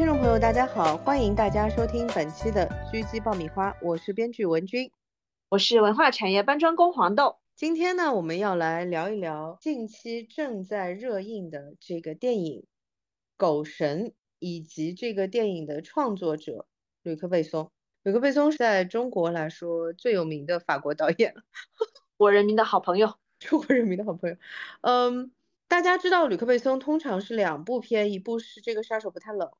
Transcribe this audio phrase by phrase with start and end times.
[0.00, 4.90] 听众朋友，大家好，欢迎大家收听本期的狙击爆米花，我是编剧文君，
[5.50, 7.36] 我是文化产业搬砖工黄豆。
[7.54, 12.62] 今天呢，我们要来聊一聊近期正在热映的这个电影
[13.36, 14.06] 《狗神》，
[14.38, 16.64] 以及这个电影的创作者
[17.02, 17.70] 吕克·贝松。
[18.02, 21.42] 吕克·贝松是在中国来说最有名的法国导演了，
[22.16, 24.36] 国人民的好朋友， 中国人民的好朋友。
[24.80, 25.30] 嗯，
[25.68, 29.50] 大家知道吕克·贝松通常是两部片，一部是这个杀手不太冷。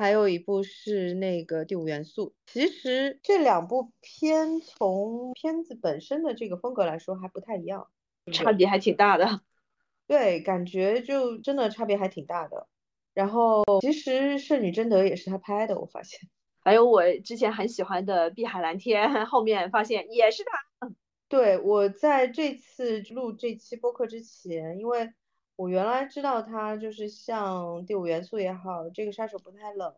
[0.00, 7.86] 还有一部是那个《第五元素》，其实这两部片从片子本身的这个风格来说还不太一样，
[8.32, 9.42] 差别还挺大的。
[10.08, 12.66] 对，感觉就真的差别还挺大的。
[13.12, 16.18] 然后其实《圣女贞德》也是他拍的，我发现。
[16.60, 20.88] 还有我之前很喜欢的《碧海蓝天》，后面发现也是他。
[21.28, 25.12] 对，我在这次录这期播客之前，因为。
[25.60, 29.94] 我原来知道他就是像第五元素也好，这个杀手不太冷，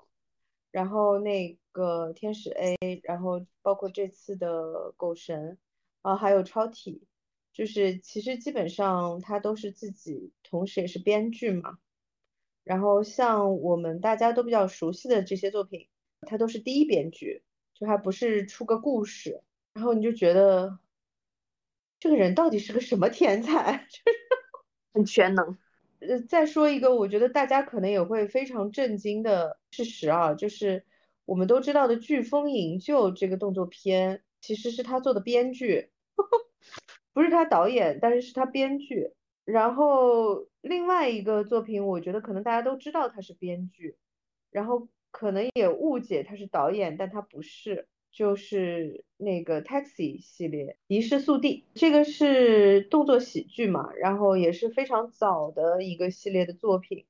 [0.72, 5.56] 然后那个天使 A，然后包括这次的狗神，
[6.00, 7.06] 啊，还有超体，
[7.52, 11.78] 就是其实基本上他都是自己，同时也是编剧嘛。
[12.64, 15.86] 然后像我们大家都比较熟悉的这些作品，
[16.22, 20.80] 他都是第一编剧，就还不是出个故事，然后你就觉得
[22.00, 23.76] 这个人到底是个什么天才？
[23.88, 24.18] 就是
[24.92, 25.56] 很全能，
[26.00, 30.84] 呃，再说一个，我觉得大家可能也会非常震惊的事实啊，就是
[31.24, 35.90] 我们都知道的《飓风营救》这个动作片，其实是他做的编剧，
[37.14, 39.12] 不是他导演，但是是他编剧。
[39.44, 43.96] 然后另外一个作品，我觉得可能大家都知道他是编剧，
[44.50, 47.88] 然后可能也误解他是导演，但他不是。
[48.12, 57.06] 就是那个 Taxi 系列，遗失速递，这个是动作喜剧嘛，然后也是非常早的一个系列的作品，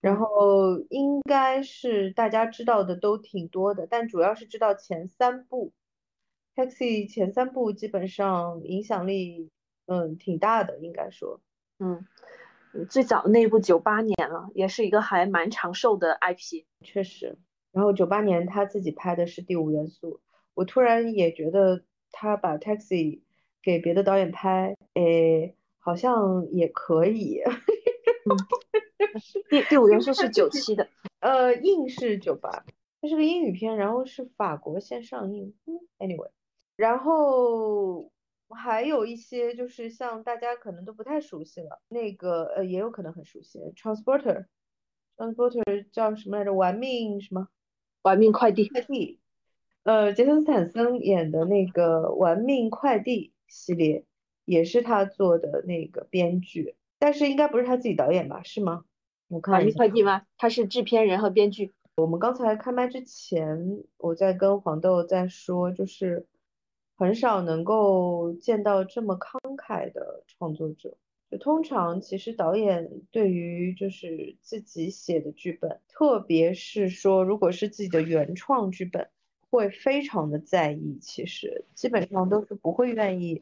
[0.00, 5.72] 然后应该是大家知道的都挺多的，但主要是知道前三部
[6.54, 9.50] ，Taxi 前三部基本上影响力
[9.86, 11.40] 嗯挺大的，应该说，
[11.80, 12.06] 嗯，
[12.88, 17.36] 最早那部九八年了，也是一个还蛮长寿的 IP，确实，
[17.72, 20.20] 然后九八年他自己拍的是第五元素。
[20.54, 23.20] 我突然也觉得他把 Taxi
[23.62, 27.40] 给别的导演拍，诶，好像也可以。
[29.50, 30.88] 第第五元素是九 七的，
[31.20, 32.64] 呃，映是九八，
[33.00, 35.54] 它是个英语片，然后是法国先上映。
[35.66, 36.30] 嗯，anyway，
[36.76, 38.10] 然后
[38.48, 46.52] 还有一些就是像大家可能都不太熟悉了，那个呃也有可能很熟悉，Transporter，Transporter 叫什么来着？
[46.52, 47.48] 玩命什么？
[48.02, 48.68] 玩命快递。
[48.68, 49.20] 快递。
[49.84, 54.04] 呃，杰森斯坦森演的那个《玩命快递》系列
[54.46, 58.42] 也是他做的那个编剧，但是应该不是他自己导演吧？
[58.44, 58.86] 是吗？
[59.28, 60.22] 我看玩命快递吗？
[60.38, 61.74] 他是制片人和编剧。
[61.96, 66.26] 我们刚才开麦之前，我在跟黄豆在说，就是
[66.96, 70.96] 很少能够见到这么慷慨的创作者。
[71.30, 79.08] 就通常其实导演对于就是自己写的剧本，特别是说如果是自己的原创剧本。
[79.54, 83.40] 会非常的在意，其实基本上都是不会愿意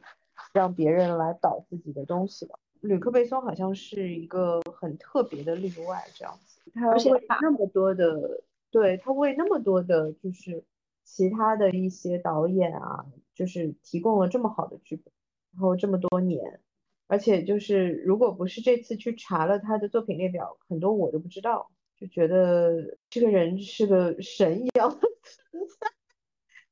[0.53, 2.59] 让别人来导自己的东西的。
[2.81, 10.63] 吕克贝松好像是一个很特别的例外，这样子，他为那么多的，对他为那么多的，就是
[11.03, 15.11] 其他的一些导演啊，就是提供了这么好的剧本，
[15.53, 16.59] 然后这么多年，
[17.07, 24.95] 而且就是如果不是这次去查了他的作品列表，很多我都不知道，就觉得这个人是个神一样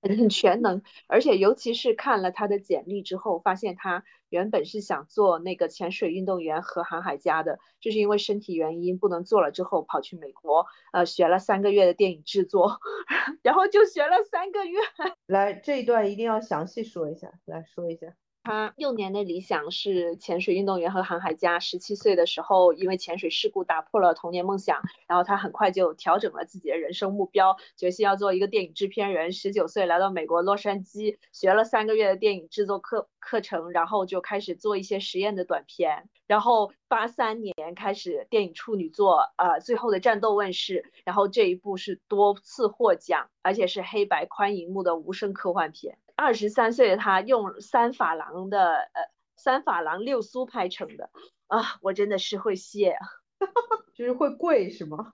[0.01, 0.17] 很。
[0.17, 12.79] 很全能，而且尤其是看了他的简历之后，发现他原本是想做那个潜水运动员和航海家的，就是因为身体原因不能做了之后，跑去美国，呃，学了三个月的电影制作，
[13.43, 14.79] 然后就学了三个月。
[15.28, 18.14] 来，这一段一定要详细说一下，来说一下。
[18.43, 21.59] 他幼年的理想是潜水运动员和航海家。
[21.59, 29.32] 十七岁的时候，因为潜水事故打破了童年梦想，然后他很快就调整了自己的人生目标，决心要做一个电影制片人。
[29.32, 36.09] 十九岁来到美国洛杉矶，学了三个月的电影制作课课程，然后就开始做一些实验的短片。
[36.26, 45.99] 然后八三年开始电影处女作，呃，最后的战斗问世，然后这一部是多次获奖，而且是黑白宽银幕的无声科幻片。
[46.22, 49.02] 二十三岁的他用三法郎的呃
[49.35, 51.09] 三法郎六苏拍成的。
[51.47, 53.08] 啊，我真的是会谢啊，
[53.94, 55.14] 就是会贵是吗？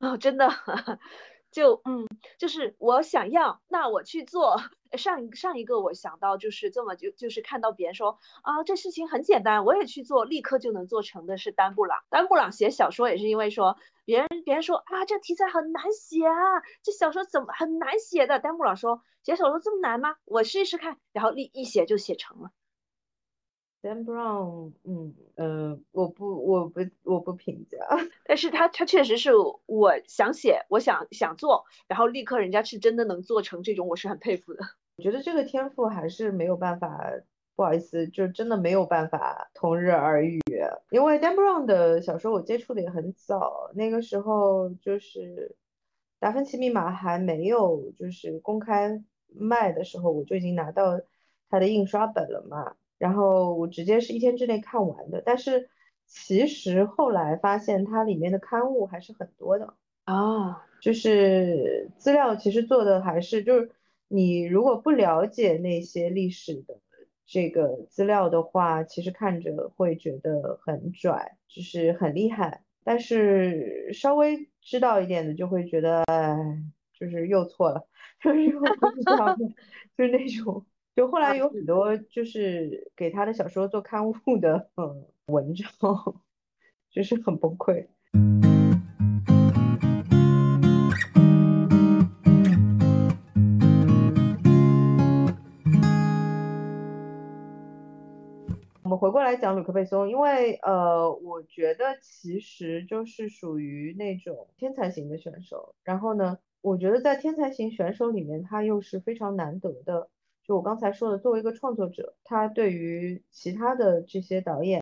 [0.00, 0.48] 哦，真的，
[1.58, 2.08] 就嗯，嗯，
[2.38, 4.56] 就是我想要，那我去做。
[4.96, 11.98] 上上一个我想到就是这么就就是看到别人说啊，这事情很简单，我也去做，立刻就能做成的是丹布朗。
[12.08, 13.76] 丹布朗写小说也是因为说
[14.06, 16.32] 别人别人说啊，这题材很难写啊，
[16.82, 18.38] 这小说怎么很难写的？
[18.38, 20.14] 丹布朗说写小说这么难吗？
[20.24, 22.48] 我试一试看，然后立一写就写成了。
[23.80, 27.78] Dan Brown，嗯呃，我不我不我不评价，
[28.26, 29.30] 但是他他确实是
[29.66, 34.64] 我想写，我想想做，然后立刻人家是真的能做成这种，我是很佩服的。
[34.98, 37.00] 我觉得这个天赋还是没有办法，
[37.54, 40.40] 不好意思，就真的没有办法同日而语。
[40.90, 45.54] 因为 Dan Brown 的小说我接触的也很早，那个时候就是
[46.18, 51.00] 《达芬奇密码》还没有就是公开卖的时候，我就已经拿到
[51.48, 52.74] 他的印刷本了嘛。
[52.98, 55.70] 然后我直接是一天之内看完的，但是
[56.06, 59.74] 其实后来发现它里面的刊物还是很多的。
[60.04, 63.70] 啊，就是资料其实做的还是就是
[64.08, 66.80] 你如果不了解那些历史的
[67.26, 76.36] 这个资料的话，其实看着会觉得很拽，就是很厉害，但是稍微知道一点的就会觉得，哎，
[76.98, 77.86] 就是又错了，
[78.24, 79.36] 就是又不知道，
[79.96, 80.64] 就是那种。
[80.98, 85.70] 就后来有很多就是给他的小说做刊物的嗯文章，
[86.90, 87.86] 就是很崩溃。
[98.82, 105.76] 我们回过来讲吕克贝松，因为呃，我觉得其实就是属于那种天才型的选手。
[105.84, 110.08] 然后呢，我觉得在天才型选手里面，他又是非常难得的。
[110.48, 114.80] 就我刚才说的，作为一个创作者，他对于其他的这些导演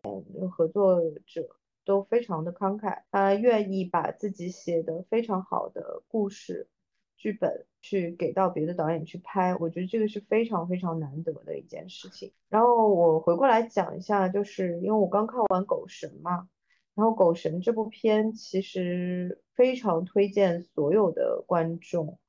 [0.49, 1.49] 合作者
[1.85, 6.69] 都非常的慷慨，他愿意把自己写的非常好的故事
[7.17, 12.33] 剧本去给到别的导演去拍，我觉得这个是非常非常难得的一件事情。
[12.49, 16.49] 然后我回过来讲一下，就是因为我刚看完《狗神》嘛，
[16.95, 22.21] 然后《狗神》这部片其实非常推荐所有的观众。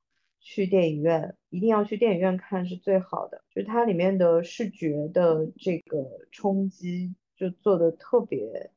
[0.50, 8.72] 去电影院一定要去电影院看是最好的，就是它里面的视觉的这个冲击就做的特别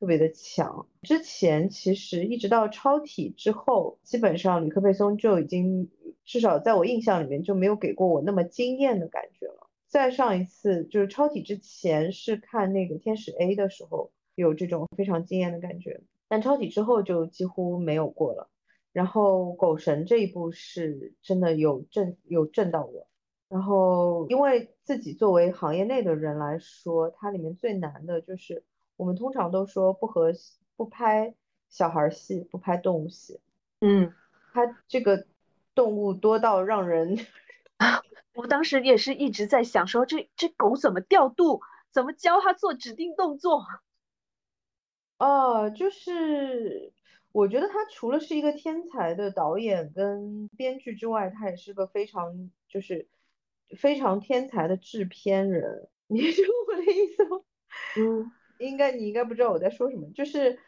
[0.00, 0.88] 特别的强。
[1.02, 5.88] 之前其实一直到超体之后，基本上吕克贝松就已经
[6.24, 9.70] 至少在我印象里面就没有给过我那么惊艳的感觉了。
[9.86, 18.50] 再上一次就是超体之前是看那个天使 A 的时候有这种非常惊艳的感觉，但超体之后就几乎没有过了。
[18.96, 23.06] 然后狗神这一部是真的有震有震到我，
[23.46, 28.64] 然后因为自己作为行业内的人来说，它里面最难的就是
[28.96, 30.32] 我们通常都说不和
[30.76, 31.34] 不拍
[31.68, 33.38] 小孩戏，不拍动物戏，
[33.82, 34.14] 嗯，
[34.54, 35.26] 它这个
[35.74, 37.18] 动物多到让人
[37.76, 38.00] 啊，
[38.32, 41.60] 我当时也是一直在想说这这狗怎么调度，
[41.92, 43.62] 怎么教它做指定动作，
[45.18, 46.94] 哦，就是。
[47.36, 53.10] 我觉得他除了是一个天才的导演跟编剧之外，他也是个非常就是
[53.76, 55.86] 非常天才的制片人。
[56.06, 57.42] 你懂我的意思吗？
[57.98, 60.10] 嗯，应该你应该不知道我在说什么。
[60.14, 60.58] 就是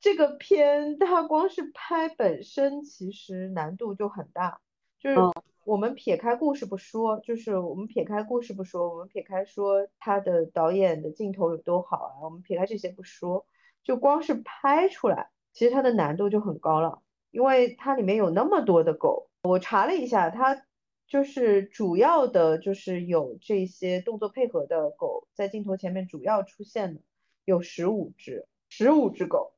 [0.00, 4.62] 这个片，它光是拍本身其实难度就很大。
[4.98, 5.18] 就是
[5.66, 13.46] 我们撇开故事不说，就是我们撇开故事不说，我们撇开说他的导演的镜头有多好啊，我们撇开这些不说，
[13.82, 15.28] 就光是拍出来。
[15.54, 19.30] 其实它的难度就很高了，因为它里面有那么多的狗。
[19.44, 20.66] 我查了一下，它
[21.06, 27.00] 就是主要的，就是有这些动作配合的狗在镜头前面主要出现的
[27.44, 29.52] 有十五只，十五只狗。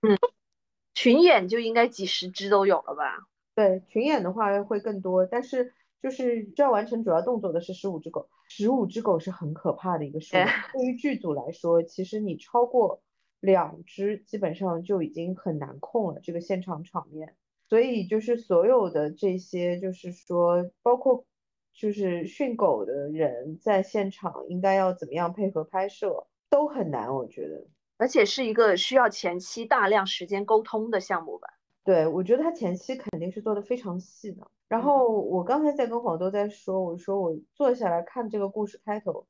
[0.00, 0.16] 嗯，
[0.94, 3.28] 群演就应该几十只都有了吧？
[3.54, 8.30] 对，群演的话会更多，但是就是需要完成主要动作的是十五只狗。
[8.48, 13.02] 十五只狗是很可怕的一个数量，对于剧组来说，其实你超过。
[13.40, 17.36] 两只基本上就已经很难控了，这个现场场面，
[17.68, 21.24] 所以就是所有的这些，就是说，包括
[21.72, 27.66] 就是训狗的人在现场应该要怎么样配合拍摄，都很难，我觉得，
[27.98, 31.48] 而且是一个需要前期大量时间沟通的项目吧？
[31.84, 34.46] 对，我觉得他前期肯定是做的非常细的。
[34.68, 39.26] 然后我刚才在跟黄豆在说，我说我坐下来看这个故事开头，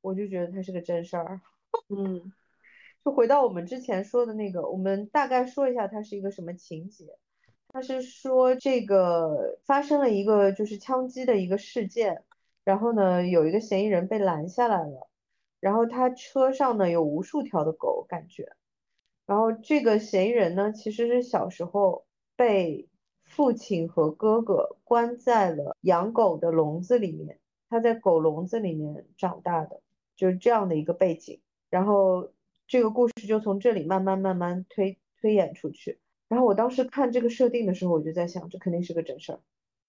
[0.00, 1.40] 我就觉得它是个真事儿，
[1.88, 2.32] 嗯。
[3.06, 7.16] 就回到我们之前说的那个，我们大概说一下它是一个什么情节。
[7.68, 12.24] 它是说这个发生了一个就是枪击的一个事件，
[12.64, 15.08] 然后呢有一个嫌疑人被拦下来了，
[15.60, 18.56] 然后他车上呢有无数条的狗，感觉，
[19.24, 22.88] 然后这个嫌疑人呢其实是小时候被
[23.22, 27.38] 父亲和哥哥关在了养狗的笼子里面，
[27.70, 29.80] 他在狗笼子里面长大的，
[30.16, 31.40] 就是这样的一个背景。
[31.70, 32.32] 然后
[32.66, 35.98] 这个故事就从这里慢慢慢慢推推演出去。
[36.28, 39.40] 然后我当时看这个设定的时候，我就在想，这肯定是个真事儿。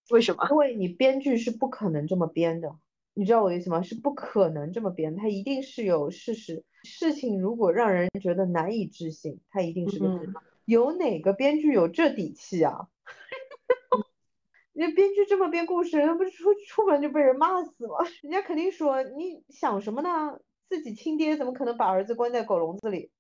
[0.10, 0.48] 为什么？
[0.52, 2.78] 因为你编剧是不可能这么编的，
[3.14, 3.82] 你知道我的意思吗？
[3.82, 6.64] 是不可能这么编，它一定是有事实。
[6.84, 10.34] 事情如果让人觉得难以置信，它一定是个真。
[10.66, 12.88] 有哪个编剧有这底气啊？
[14.74, 17.96] 人家编剧这么编故事，那不是出出门就被人骂死吗？
[18.22, 20.40] 人家肯定说你想什么呢？
[20.70, 23.12] 自己亲爹怎么可能把儿子关在狗笼子里？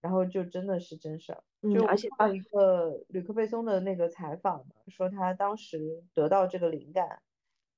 [0.00, 1.42] 然后就真的是真事儿。
[1.72, 7.22] 就而且看了一个吕克贝松的那个采访嘛，说他当时得到这个灵感，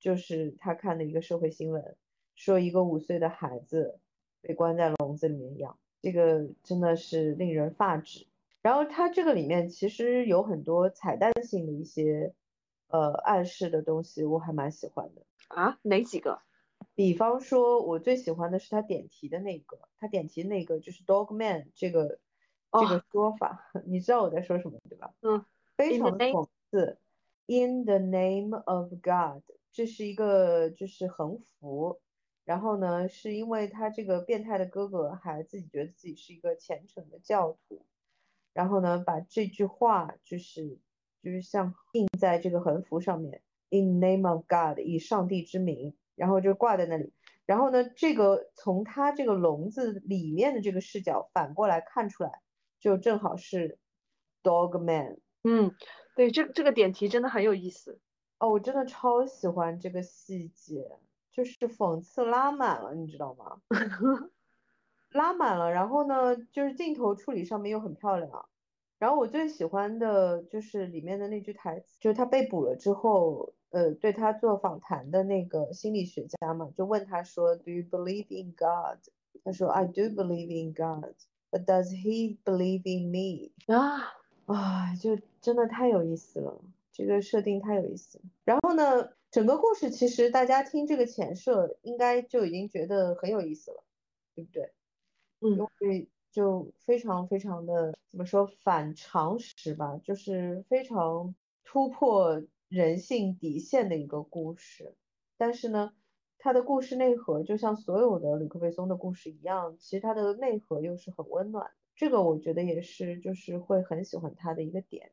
[0.01, 1.97] 就是他看的一个社会新闻，
[2.35, 4.01] 说一个五岁的孩子
[4.41, 8.27] 被关在笼子里面养，这个真的是令人发指。
[8.63, 12.33] 然后它这个里面其实有很多彩蛋性的一些
[12.89, 15.79] 呃暗示的东西，我还蛮喜欢的啊。
[15.83, 16.41] 哪几个？
[16.95, 22.19] 比方说，我最喜欢的是他点题的那个，他点题那个就是 Dog Man 这个
[22.73, 25.13] 这个说法， 你知道我在说什么对吧？
[25.23, 25.45] 嗯，
[25.77, 26.99] 非常讽刺。
[27.47, 32.01] In the name of God，这是一个就是横幅，
[32.45, 37.85] 然后呢，是因为他这个变态的哥哥还自己觉得自己是一个虔诚的教徒。
[38.55, 40.79] 然后呢，把这句话就是
[41.23, 47.13] 就是像印在这个横幅上面，In name of God，以上帝之名，然后就挂在那里。
[47.47, 52.41] 然后呢，这个从他这个笼子里面的这个视角反过来看出来，
[52.81, 53.79] 就正好是
[54.43, 55.19] Dog Man。
[55.43, 55.75] 嗯，
[56.17, 58.01] 对，这这个点题真的很有意思。
[58.39, 60.99] 哦，我真的超喜欢这个细节，
[61.31, 63.61] 就是讽刺拉满了，你知道吗？
[65.13, 68.49] 拉满了，然后呢，就是镜头处理上面又很漂亮。
[68.99, 79.01] 然后我最喜欢的就是里面的那句台词，就是他被捕了之后，呃，对他做访谈的那个心理学家嘛，就问他说，Do you believe in God？
[79.43, 83.51] 他说，I do believe in God，but does he believe in me？
[83.67, 84.15] 啊
[84.47, 86.61] 啊，就真的太有意思了，
[86.93, 88.21] 这个设定太有意思。
[88.45, 93.83] 然后呢，整个故事其实大家听这个前设，应该就已经觉得很有意思了，
[94.37, 94.73] 对不对？
[95.41, 102.41] 嗯因为就非常非常的怎么说反常识吧，就是非常突破
[102.75, 104.97] 人性底线的一个故事。
[105.37, 105.93] 但是呢，
[106.39, 111.71] 它的故事内核就像所有的吕克贝松的故事一样，其实它的内核又是很温暖。
[111.95, 115.13] 这个我觉得也是就是会很喜欢他的一个点，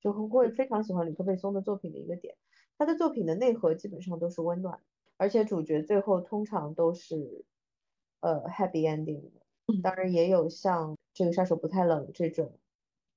[0.00, 2.36] 就会非常喜欢吕克贝松的作品的一个点。
[2.78, 4.80] 他的作品的内核基本上都是温暖，
[5.18, 7.44] 而且主角最后通常都是
[8.20, 9.30] 呃 happy ending。
[9.82, 12.58] 当然也有像这个杀手不太冷这种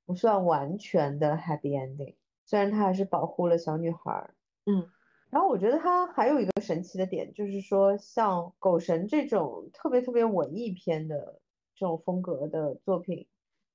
[0.06, 4.30] 不算完全的 happy ending，虽然他还是保护了小女孩。
[4.66, 4.90] 嗯，
[5.30, 11.42] 然后我觉得他还有一个神奇的点，就是说像狗神这种特别特别文艺片的
[11.76, 13.28] 这种风格的作品，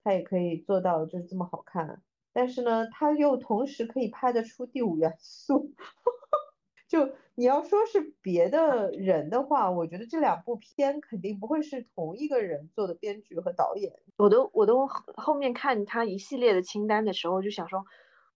[0.03, 5.75] 他也可以做到就是这么好看，但是呢，他又同时可以拍得出第五元素。
[6.89, 13.93] 就你要说是别的人的话，我觉得这两部片肯定不会是同一个人做的编剧和导演。
[14.17, 17.85] 我都我都后面看他一系列的清单的时候，就想说，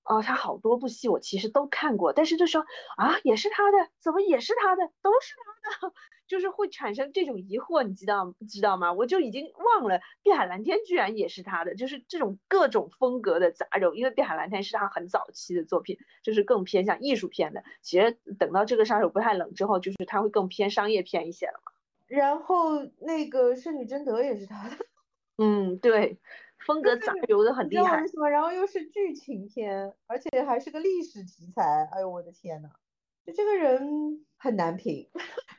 [0.04, 2.64] 哦，他好多部戏我其实都看过，但是就说
[2.96, 5.34] 啊，也是他的，怎么也是他的，都是
[5.70, 5.94] 他的。
[6.26, 8.94] 就是会产生这种疑惑，你知道知道吗？
[8.94, 13.92] 我就已经忘了《碧海蓝天》居然也是他的，就是这种各种风格的杂糅。
[13.92, 17.62] 因为《碧海蓝天》是他很早期的作品，就是更偏向艺术片的。
[17.82, 21.72] 其实等到这个杀手不太冷之后，就是他会更偏商业片一些了嘛。
[22.06, 24.76] 然后那个圣女贞德也是他的，
[25.36, 26.18] 嗯，对，
[26.66, 28.02] 风格杂糅的很厉害。
[28.30, 31.88] 然后又是剧情片，而且还是个历史题材。
[31.92, 32.70] 哎呦我的天呐，
[33.24, 35.08] 就这个人很难评。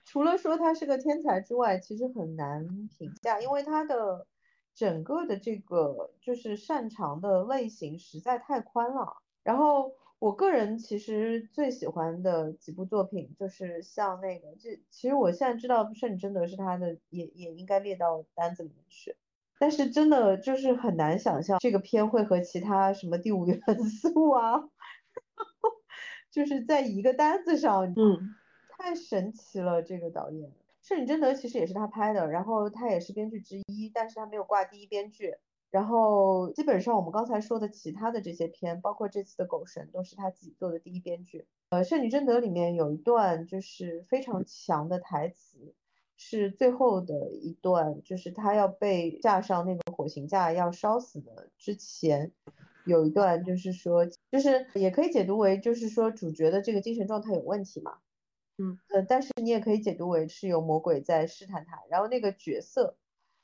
[0.05, 2.65] 除了说他是个天才之外，其实很难
[2.97, 4.27] 评价，因为他的
[4.73, 9.17] 整个的这个就是擅长的类型实在太宽了。
[9.43, 19.15] 然后我个人其实最喜欢的几部作品，就是像那个，这其实我现在知道《圣女贞德》是他的，也也应该列到单子里面去。
[19.59, 23.59] 但是真的就是很难想象这个片会和其他什么第五元
[24.01, 24.69] 素啊，
[26.31, 28.35] 就是在一个单子上，嗯。
[28.77, 30.49] 太神奇了，这个导演
[30.81, 35.33] 《圣女贞德》其实也是他拍的，然后他也是编剧之一，但是他没有挂第一编剧。
[35.71, 41.47] 然后基本上我们刚才说的其他的这些片，包括这次的《狗神》，都是他自己做的第一编剧。
[41.69, 45.73] 呃，《圣女贞德》里面有一段就是非常强的台词，
[46.17, 52.31] 是最后的一段，就是他要被架上那个火刑架要烧死的之前，
[52.85, 57.97] 有一段就是说，就是也可以解读为就是说主角的这个精神状态有问题嘛，
[58.57, 61.83] 嗯，呃，但是你也可以解读为是有魔鬼在试探他。
[61.89, 62.95] 然后那个角色，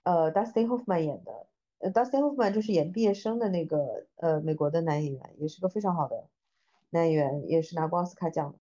[0.03, 1.47] 呃，Dustin Hoffman 演的，
[1.79, 6.29] 呃，Dustin Hoffman 就是演毕业生的那个呃美国的男演员，也是个非常好的
[6.89, 8.57] 男演员，也是拿过奥斯卡奖的。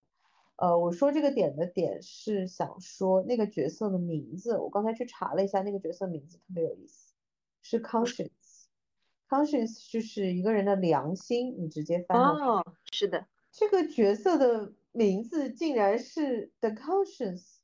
[0.61, 7.15] 呃，我说这个点的点是想说那个角色的名字，我刚才去查了一下，那个角色名字特别有意思，
[7.63, 17.55] 是 Conscience，Conscience 就是一个人的良心，你直接翻到哦，是的，这个角色的名字竟然是 The Conscience，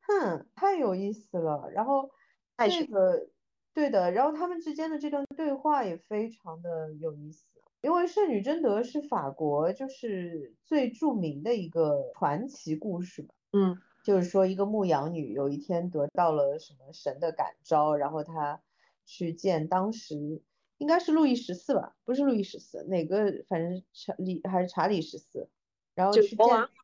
[0.00, 1.70] 哼，太有意思了。
[1.74, 2.10] 然后
[2.56, 3.28] 这个
[3.74, 7.44] 对的，然后他们之间的这段对话也非常的有意思。
[7.82, 18.60] 因为圣女贞德是法国就是最著名的一个传奇故事吧，嗯，就是说一个牧羊女有一天得到了什么神的感召，然后她
[19.06, 20.42] 去见当时
[20.76, 25.48] 应该是路易十四吧，不是路易十四，哪个反正查理还是查理十四，
[25.94, 26.38] 然后去见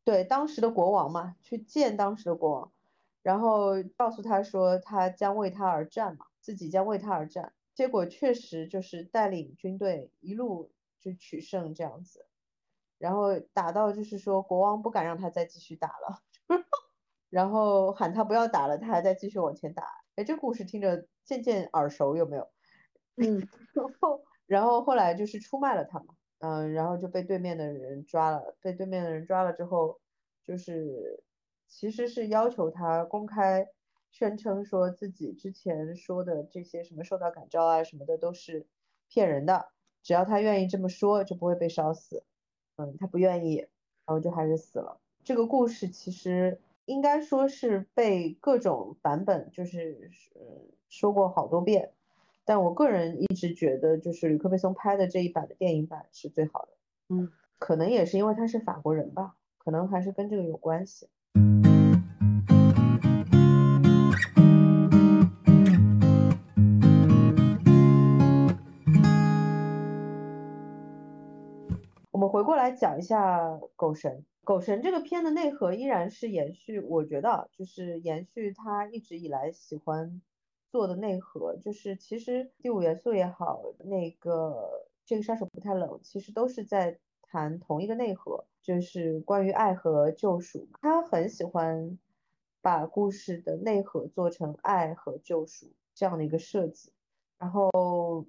[0.05, 2.73] 对当时的国王嘛，去见当时的国王，
[3.23, 10.71] 然后告诉他说他将为他而战嘛，自己将为他而战，结果确实就是带领军队一路
[11.07, 12.27] 就取胜这样子，
[12.99, 16.23] 然后打到就是说国王不敢让他再继续打了，
[17.31, 19.85] 然后喊他不要打了，他还在继续往前打。
[20.17, 22.51] 哎，这故事听着渐渐耳熟，有没有？
[23.23, 30.01] 嗯，然后然后后来就是出卖了他嘛，嗯，然后就被对面的人抓了，被对面的人抓了之后，
[30.43, 31.25] 就是
[31.69, 33.69] 其实是要求他公开
[34.11, 38.67] 宣称说自己之前说的这些什么受到感召啊什么的都是
[39.09, 39.69] 骗人的，
[40.07, 42.23] 只要他愿意这么说就不会被烧死，
[42.77, 43.69] 嗯，他不愿意，然
[44.07, 45.01] 后就还是死了。
[45.25, 50.41] 这个故事其实应该说是被各种版本就是呃
[50.89, 51.91] 说过好多遍。
[52.45, 56.69] 但我个人一直觉得，就是吕克贝松拍的这一版的电影版是最好的。
[57.09, 61.09] 嗯，可能也是因为他是法国人吧，可能还是跟这个有关系。
[72.27, 74.13] 们回过来讲一下《狗神》。
[74.43, 80.21] 《狗神》这个片的内核依然是延续，我觉得就是延续他一直以来喜欢
[80.71, 90.69] 做的内核，就是其实第五元素也好，那个这个杀手不太冷，其实都是在谈同一个内核，就是关于爱和救赎。
[90.81, 91.99] 他很喜欢
[92.61, 96.91] 把故事的内核做成爱和救赎这样的一个设计，
[97.39, 98.27] 然后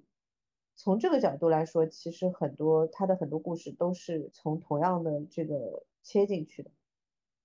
[0.78, 6.70] 从这个角度来说，其实很多他的很多故事都是从同样的这个切进去的，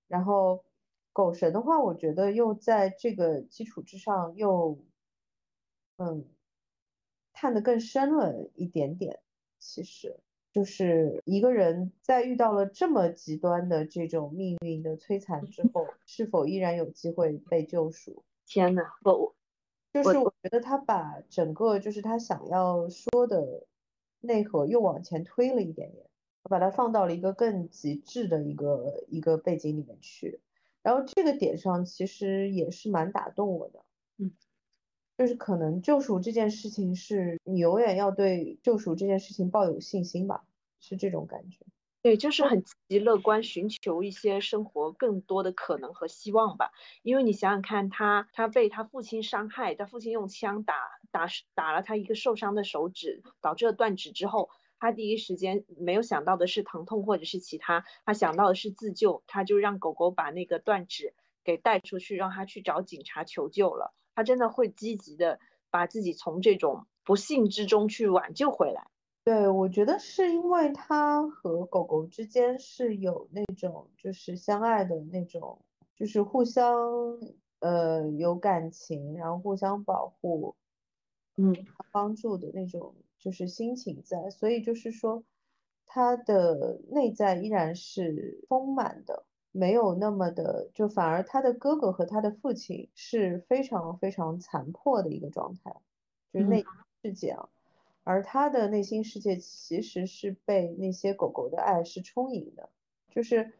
[0.08, 0.64] 然后。
[1.16, 4.76] 狗神的话，我觉得又在这个基础之上又，
[5.96, 6.24] 嗯，
[7.32, 9.20] 探得更深了一点点。
[9.60, 10.18] 其实
[10.50, 18.24] 就是一个人在遇到了这么极端的这种命运的摧残之后，是否依然有机会被救赎？
[18.44, 19.36] 天呐，我我
[19.94, 23.64] 就是我觉得他把整个就是他想要说的
[24.20, 26.04] 内核又往前推了一点点，
[26.42, 30.40] 把它放到了一个更极致的一个一个背景里面去。
[30.82, 33.84] 然后这个点上其实也是蛮打动我的，
[34.18, 34.32] 嗯，
[35.16, 40.44] 就是可能救赎这件事情是你永远要对救赎这件事情抱有信心吧，
[40.80, 41.64] 是这种感觉。
[42.04, 46.70] 对，就是很积极乐观，寻求一些生活更多的可能和希望吧。
[47.02, 50.74] 因为你想想看，他他被他父亲伤害，他父亲用枪打
[51.10, 54.50] 打打了他一个受伤的手指，导致了断指之后。
[54.78, 63.94] 他第一时间没有想到的是疼痛或者是其他，他想到的是自救，他就让狗狗把那个断指给带出去，让他去找警察求救了。
[64.14, 65.40] 他真的会积极的
[65.70, 68.88] 把自己从这种不幸之中去挽救回来。
[69.24, 75.58] 对，我觉得是因为他和狗狗之间是有那种就是相爱的那种，
[75.96, 77.18] 就是互相
[77.60, 80.54] 呃有感情，然后互相保护，
[81.36, 81.54] 嗯，
[81.90, 82.94] 帮助的那种。
[83.16, 85.24] 就是心情在，所以就是说，
[85.86, 95.74] 他的内在依然是丰满的，没有那么的，就反而他的哥哥和他的父亲是非常非常残破的一个状态，
[96.34, 96.62] 就是内
[97.02, 97.48] 世界啊，
[98.04, 102.70] 而他的内心世界其实是被那些狗狗的爱是充盈的，
[103.10, 103.52] 就是，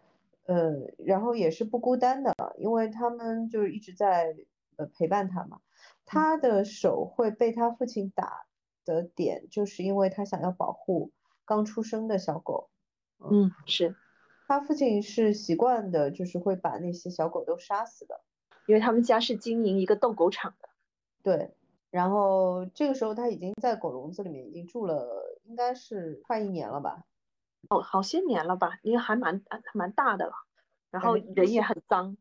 [0.47, 4.37] 呃，然后也是不孤单的，因为他们就是一直在
[4.77, 5.61] 呃陪伴他嘛，
[6.05, 8.47] 他的手会被他父亲打。
[8.87, 11.11] 的点就是因为他想要保护
[11.47, 12.69] 刚出生的小狗，
[13.19, 13.97] 嗯，是。
[14.47, 18.21] 他父亲是习惯的，就是会把那些小狗都杀死的，
[18.67, 20.69] 因为他们家是经营一个斗狗场的，
[21.23, 21.55] 对，
[21.95, 27.05] 然后这个时候他已经在狗笼子里面已经住了应该是快一年了吧？
[27.69, 28.81] 哦，好些年了吧？
[28.83, 30.33] 因为还蛮还蛮大的了，
[30.91, 32.17] 然后人也很脏，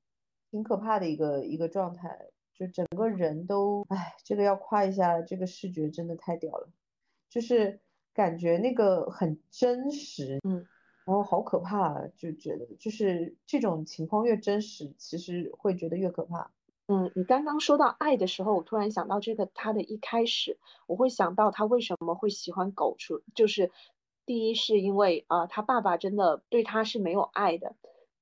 [0.52, 6.70] 挺可怕的一个一个状态，就整个人都，哎，这个要夸一下，这个视觉真的太屌了，
[7.28, 7.80] 就是
[8.14, 10.68] 感觉那个很真实，嗯。
[11.06, 16.52] 然后好可怕，就觉得就是这种情况越真实，其实会觉得越可怕。
[16.88, 23.72] 嗯，你刚刚说到爱的时候，我突然想到这个他的一开始，我会想到他为什么会喜欢狗，出就是
[24.26, 27.76] 第一是因为啊，他爸爸真的对他是没有爱的。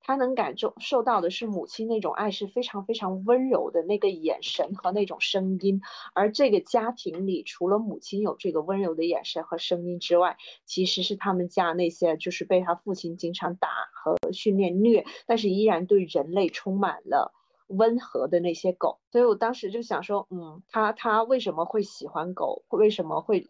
[0.04, 5.80] 他能感受受到的是母亲那种爱是非常非常温柔的那个眼神和那种声音，
[6.16, 17.32] 而这个家庭里除了母亲有这个温柔的眼神和声音之外，其实是他们家那些就是被他父亲经常打和训练虐，但是依然对人类充满了
[17.72, 19.00] 温和的那些狗。
[19.12, 22.64] 所以我当时就想说，嗯，他他为什么会喜欢狗？
[22.70, 23.48] 为什么会？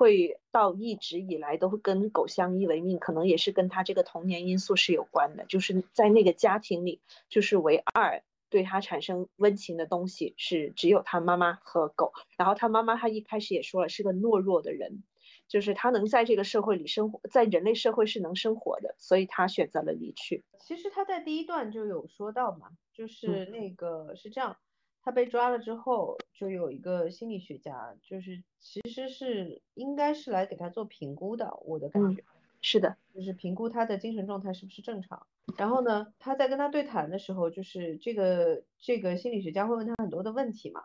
[0.00, 5.44] 会到一直以来都会跟狗相依为命，可能也是跟他这个童年因素是有关的。
[5.44, 12.14] 就是在那个家庭里，就是唯二对他产生温情的东西是只有他妈妈和狗。
[12.38, 15.02] 然后他妈妈，他一开始也说了，是个懦弱的人，
[15.50, 20.44] 就是他能在这个社会里生活在人类社会是能生活的，所以他选择了离去。
[20.60, 24.56] 其实他在第一段就有说到嘛，就是那个是这样。
[25.02, 32.22] 他被抓了之后，就有一个心理学家，就是其实是应该是来给他做评估的，我的感觉
[32.60, 35.26] 是的，就是评估他的精神状态是不是正常。
[35.56, 40.84] 然后呢，他在跟他对谈的时候，就是这个这个心理学家会问他很多的问题嘛。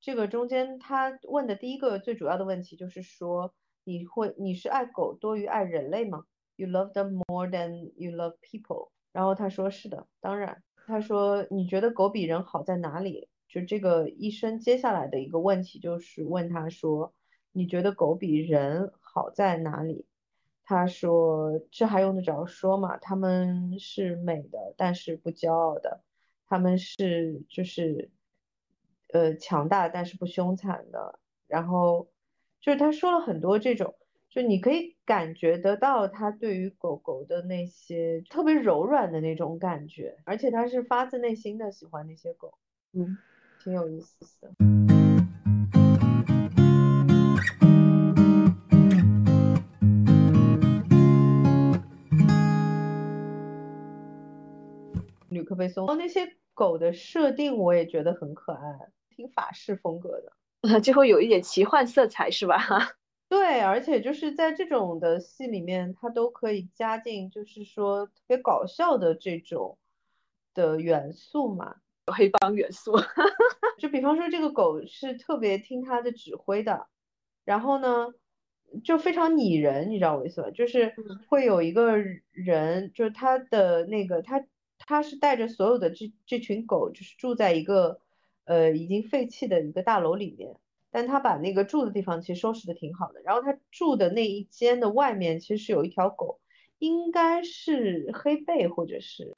[0.00, 3.52] 这个中间他问的第一个最主要的问题就是说，
[3.84, 6.24] 你会你是爱狗多于爱人类吗
[6.56, 8.90] ？You love them more than you love people。
[9.12, 10.62] 然后他说是的，当然。
[10.86, 13.28] 他说你觉得狗比人好在哪里？
[13.48, 17.12] 就这个医生接下来的一个问题就是问他说，
[17.52, 20.06] 你觉得狗比人好在哪里？
[20.64, 22.96] 他说这还用得着说吗？
[22.98, 26.02] 他们是美的，但是不骄傲的。
[26.46, 28.10] 他们是就是
[29.12, 31.18] 呃强大，但是不凶残的。
[31.46, 32.08] 然后
[32.60, 33.94] 就是他说了很多这种，
[34.28, 42.54] 就你可以感觉得到他对于狗狗的那些特别柔软的那种感觉，而且他是发自内心的喜欢那些狗，
[42.92, 43.18] 嗯。
[43.62, 44.50] 挺有意思的。
[55.28, 60.32] 吕克贝松那些狗的设定我也觉得很可爱，挺法式风格的，
[60.82, 62.58] 就会有一点奇幻色彩，是吧？
[63.28, 69.78] 对，而且就是在这种的戏里面，它都可以加进，就是说特别搞笑的这种
[70.54, 71.76] 的元素嘛。
[72.06, 72.92] 黑帮元素，
[73.78, 76.88] 就比方说这个狗是特别听他的指挥的，
[77.44, 78.08] 然后呢，
[78.82, 80.50] 就非常拟人，你知道我意思吧？
[80.50, 80.92] 就是
[81.28, 81.98] 会有一个
[82.32, 84.44] 人，就是他的那个他
[84.76, 88.00] 他是带着所有的这这群狗，就是住在一个
[88.44, 90.56] 呃已经废弃的一个大楼里面，
[90.90, 96.40] 但他把那个住的地方其实收拾的挺好的，然后他住的那一间的外面其实是有一条狗，
[96.78, 99.34] 应该是黑背或者是。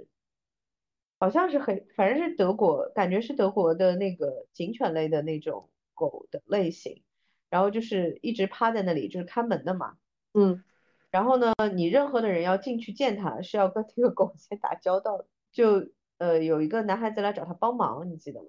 [1.19, 7.05] 好像是黑，反正是德国，感觉是德国的那个警犬类的那种狗的类型，
[7.49, 9.99] 然后就是一直趴在那里，就是看门的嘛。
[10.35, 10.65] 嗯，
[11.13, 15.27] 然后呢，你任何的人要进去见它，是要跟这个狗 先打交道的。
[15.53, 18.49] 就呃，有一个男孩子来找他帮忙，你记得吗？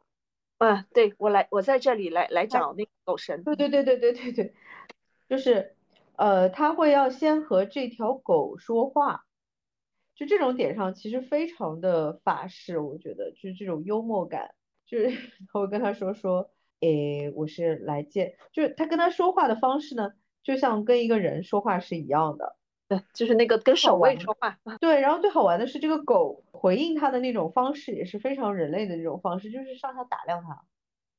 [0.68, 3.44] 啊，对我来，我在这里来来找那个狗神。
[3.44, 4.54] 对对对对对对对，
[5.30, 5.76] 就是
[6.16, 9.26] 呃，他会要先和这条狗说话。
[10.16, 14.54] 就这种点上，其实非常的法式，我觉得就是这种幽默感，
[14.86, 15.08] 就是
[15.52, 20.12] 他会跟他说说，诶，我是来见，就是他跟他说话的方式呢，
[20.44, 22.56] 就像跟一个人说话是一样的，
[22.88, 30.64] 对，就是那个跟守卫说话，对，然后最好玩的是这个狗回应他的那种方式也是非常人类的那种方式，就是上下打量他，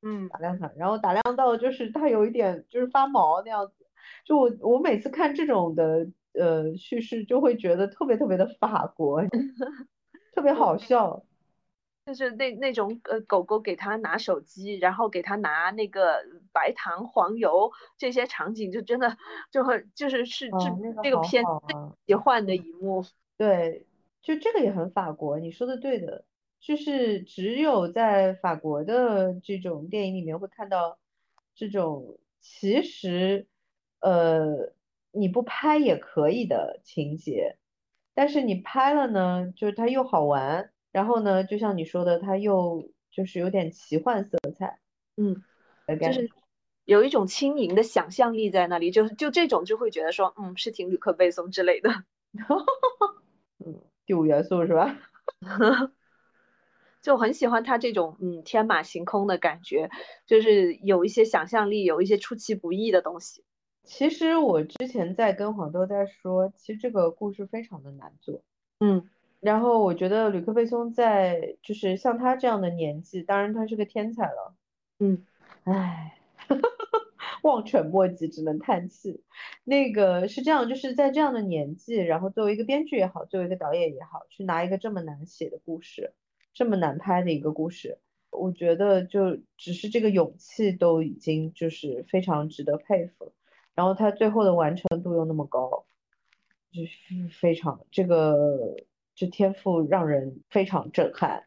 [0.01, 3.85] 嗯，打量他，然后打量到就是他有一点就是发毛那样子，
[4.25, 6.07] 就我我每次看这种的。
[6.37, 9.21] 呃，叙事就会觉得特别特别的法国，
[10.33, 11.23] 特别 好笑，
[12.05, 19.17] 就是那那种呃，狗狗给他拿手机，然后给他拿那个白糖黄油这些场景，就真的
[19.49, 20.57] 就很就是是这
[21.03, 21.41] 这个片
[22.05, 23.05] 奇幻的一幕。
[23.37, 23.85] 对，
[24.25, 26.25] 就这个也很法国，你说的对的，
[26.59, 30.99] 就是只有在法国的这种电影里面会看到
[31.55, 33.47] 这种其实
[34.01, 34.73] 呃。
[35.17, 37.55] 你不拍也可以的情节，
[38.13, 44.77] 但是你拍了呢，就是它又好玩，然后呢，就像你说的，它又就是有点奇幻色彩，
[45.15, 45.41] 嗯，
[46.01, 46.29] 就是
[46.83, 51.89] 有一种轻盈的想象力在那里，就就这种就会觉得说，嗯，是挺吕克贝松之类的。
[53.65, 54.97] 嗯，第五元素是吧？
[57.01, 59.89] 就很喜欢他这种嗯天马行空的感觉，
[60.25, 63.43] 就是有一些想象力，有一些出其不意的东西。
[63.83, 68.41] 其实我之前在跟黄豆在说，其实这个故事非常的难做。
[68.79, 69.07] 嗯，
[69.39, 74.55] 然后我觉得吕克贝松在就是像他这样的年纪，当然他是个天才了。
[74.99, 75.23] 嗯，
[75.65, 76.17] 唉。
[77.45, 79.21] 望尘莫及，只能叹气。
[79.63, 86.13] 那个是这样，就是在这样的年纪，然后作为一个编剧也好，作为一个导演也好，去拿一个这么难写的故事，
[86.55, 87.99] 这么难拍的一个故事，
[88.31, 93.31] 我觉得就只是这个勇气都已经就是非常值得佩服。
[93.75, 95.85] 然后他最后的完成度又那么高，
[96.71, 98.75] 就是非常这个
[99.13, 101.43] 这天赋让人非常震撼。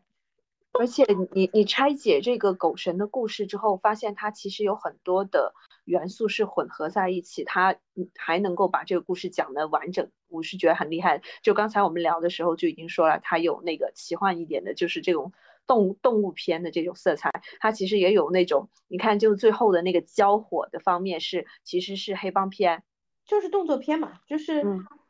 [0.78, 5.52] 而且你你拆解这个狗神的故事之后，发现它其实有很多的
[5.84, 7.76] 元素是混合在一起，它
[8.16, 11.20] 还能够把这个故事讲得完整，我是觉得很厉害。
[11.42, 15.32] 就刚才我们聊的时候就已经说了，它有那个奇幻一点的，就是这种
[15.66, 22.84] 动动物片的这种色彩，它其实也有那种，你看就最后的那个交火的方面是其实是黑帮片，
[23.24, 24.62] 就是动作片嘛，就是。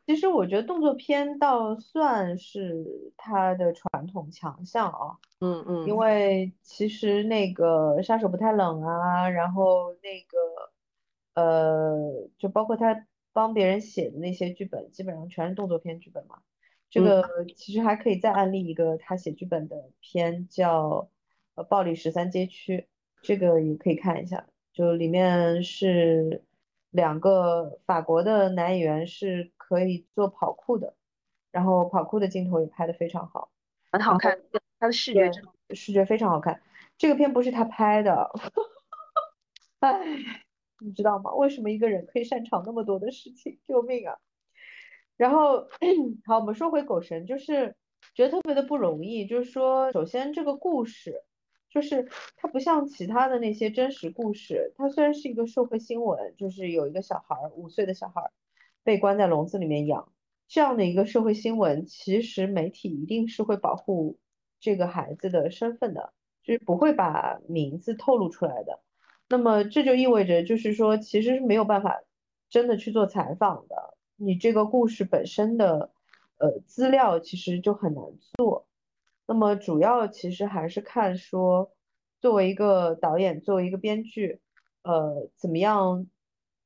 [0.08, 16.38] 其实我觉得动作片倒算是他的传统强项啊，嗯嗯，因为其实那个杀手不太冷啊，然后那个呃，就包括他帮别人写的那些剧本，基本上全是动作片剧本嘛。
[16.88, 21.10] 这个其实还可以再案例一个他写剧本的片叫
[21.54, 22.78] 呃《暴力十三街区》，
[23.20, 26.42] 这个也可以看一下，就里面是
[26.90, 29.52] 两个法国的男演员是。
[29.68, 30.94] 可以做跑酷的，
[31.52, 33.50] 然后跑酷的镜头也拍得非常好，
[33.92, 34.40] 很好看，
[34.78, 35.30] 他的视觉
[35.74, 36.62] 视觉非常好看。
[36.96, 38.30] 这个片不是他拍的，
[39.80, 40.00] 哎，
[40.80, 41.34] 你知道吗？
[41.34, 43.58] 为什么一个人可以擅长那么多的事情？
[43.68, 44.16] 救命啊！
[45.18, 45.68] 然后
[46.24, 47.76] 好，我们说回狗神，就是
[48.14, 49.26] 觉得特别的不容易。
[49.26, 51.22] 就是说，首先这个故事，
[51.68, 58.32] 就是它不像其他的那些真实故事，它虽然是一个社会新闻，就是有一个小孩儿，五岁的小孩儿。
[58.88, 60.10] 被关在笼子里面养，
[60.48, 64.18] 这样的一个社会新闻，其实媒体一定是会保护
[64.60, 68.80] 这个孩子的身份的，就是不会把名字透露出来的。
[69.28, 72.00] 那么这就意味着，就是说其实是没有办法
[72.48, 73.98] 真的去做采访的。
[74.16, 75.90] 你这个故事本身的
[76.38, 78.02] 呃资料其实就很难
[78.38, 78.66] 做。
[79.26, 81.70] 那么主要其实还是看说，
[82.22, 84.40] 作为一个导演，作为一个编剧，
[84.80, 86.06] 呃，怎么样？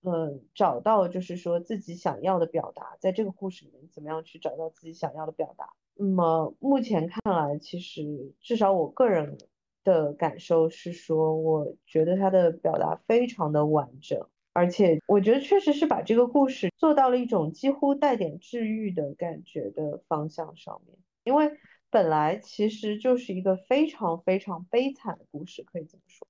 [0.05, 5.75] 嗯，找到就是说自己想要的表达，在这个故事里面怎么样去找到自己想要的表达？
[5.95, 9.39] 那么目前看来，其实至少我个人
[9.85, 20.99] 的感受是说，我觉得他的表达非常的完整，而且我觉得确实是把这个故事做到了一种几乎带点治愈的感觉的方向上面。
[21.23, 21.53] 因为
[21.91, 26.27] 本来其实就是一个非常非常悲惨的故事，可以这么说。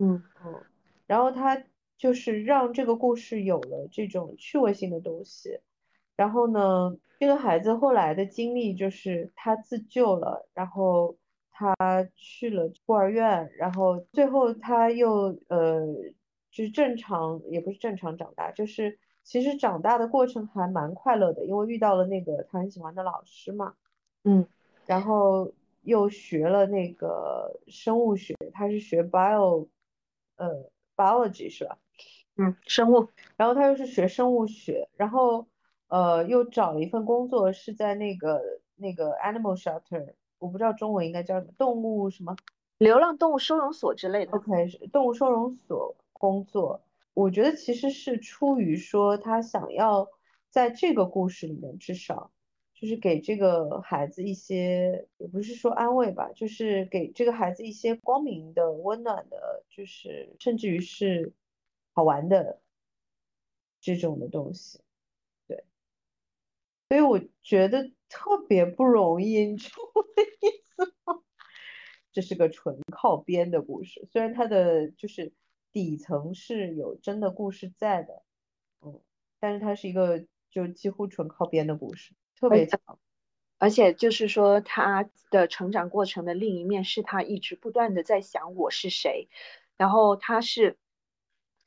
[0.00, 0.62] 嗯嗯，
[1.06, 1.64] 然后他。
[1.98, 5.60] 就是让这个故事有了这种趣味性的东西，
[6.16, 11.16] 然后呢，这个孩子后来的经历就是他自救了，然后
[11.50, 11.74] 他
[12.14, 15.86] 去了孤儿院，然后最后他又呃，
[16.50, 23.74] 就是正常也不是正常长大，就是其实长大的过程还蛮快乐的，因为遇到了那个他很喜欢的老师嘛，
[24.24, 24.46] 嗯，
[24.86, 25.50] 然后
[25.82, 29.66] 又学了那个生物学，他是学 bio，
[30.36, 31.78] 呃，biology 是吧？
[32.38, 35.46] 嗯，生物，然后他又是学生物学，然后
[35.88, 38.42] 呃又找了一份工作，是在那个
[38.76, 42.36] 那个 animal shelter，我不知道中文应该叫什么，动物什么，
[42.76, 44.32] 流浪动物收容所之类的。
[44.32, 46.82] OK，动物收容所工作，
[47.14, 50.06] 我觉得其实是出于说他想要
[50.50, 52.30] 在这个故事里面，至少
[52.74, 61.32] 就是给这个孩子一些，也不是说安慰吧，就是给这个孩子一些光明的、温暖的，就是甚至于是。
[61.96, 62.60] 好玩的
[63.80, 64.82] 这种的东西，
[65.48, 65.64] 对，
[66.90, 71.22] 所以我觉得特别不容易，你知道我的意思吗？
[72.12, 75.32] 这是个纯靠编的故事，虽然它的就是
[75.72, 78.22] 底层是有真的故事在的，
[78.82, 79.00] 嗯，
[79.40, 82.78] 但是它是一个就几乎纯靠编的故事，特别强，
[83.56, 89.30] 而且就是说他的成长过程的另一面是他一直不断的在想我是谁，
[89.78, 90.76] 然后他是。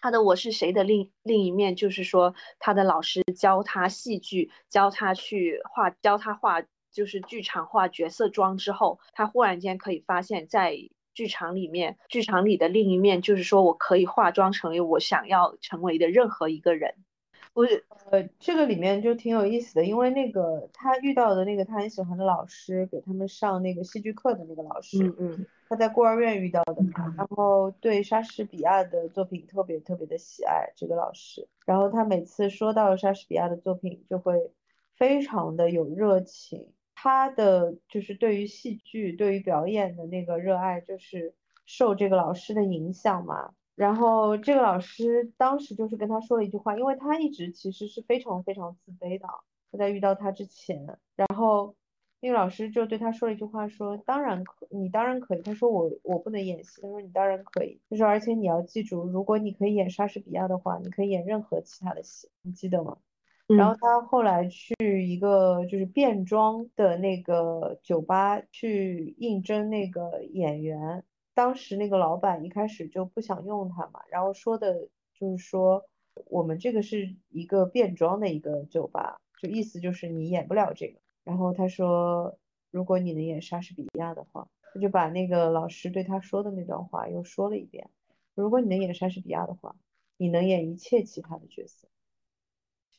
[0.02, 10.78] 他的我是谁的另另一面，就是说他的老师教他戏剧，教他去画，教他画就是剧场化角色妆之后，他忽然间可以发现，在
[11.14, 16.96] 剧场里面，剧场里的另一面就是说我可以化妆成为我想要成为的任何一个人。
[17.60, 17.65] 我
[18.10, 34.54] 呃，这个里面就挺有意思的，因为那个他遇到的那个他很喜欢的老师，给他们上那个戏剧课的那个老师，嗯嗯，他在孤儿院遇到的嘛，然后对莎士比亚的作品特别特别的喜爱，这个老师，然后他每次说到莎士比亚的作品就会
[34.95, 43.52] 非常的有热情，他的就是对于戏剧、对于表演的那个热爱，就是受这个老师的影响嘛。
[43.80, 49.26] 然后这个老师当时就是跟他说了一句话，因为他一直其实是非常非常自卑的，
[49.72, 51.74] 他在遇到他之前，然后
[52.20, 55.42] 那个老师就对他说了一句话，说当然可，你当然可以。
[55.42, 57.80] 他说我我不能演戏，他说你当然可以。
[57.89, 62.98] 他说而且你要记住，如果你可以演莎士比亚的话，你可以演任何其他的戏，你记得吗？
[63.48, 64.76] 然后他后来去
[65.08, 71.06] 一个就是变装的那个酒吧去应征那个演员。
[71.39, 75.86] 当时那个老板一开始就不想用他嘛，然后说的就是说
[76.25, 80.99] 我们这个是一个变装的一个酒吧，就意思就是你演不了这个。
[81.23, 82.38] 然后他说，
[82.71, 87.89] 如果你能演莎士比亚的话，他就把那个老师对他说的那段话又说了一遍。
[88.36, 89.78] 如果你能演莎士比亚的话，
[90.17, 91.88] 你能演一切其他的角色。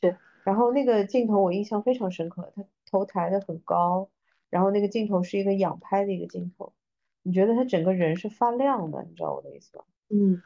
[0.01, 0.17] 是。
[0.43, 4.09] 然后那个镜头我印象非常深刻，他头抬得很高，
[4.49, 6.73] 然后那个镜头是一个仰拍的一个镜头。
[7.23, 9.83] 你觉得他整个人是发亮的，你知道我的意思吧？
[10.09, 10.41] 嗯。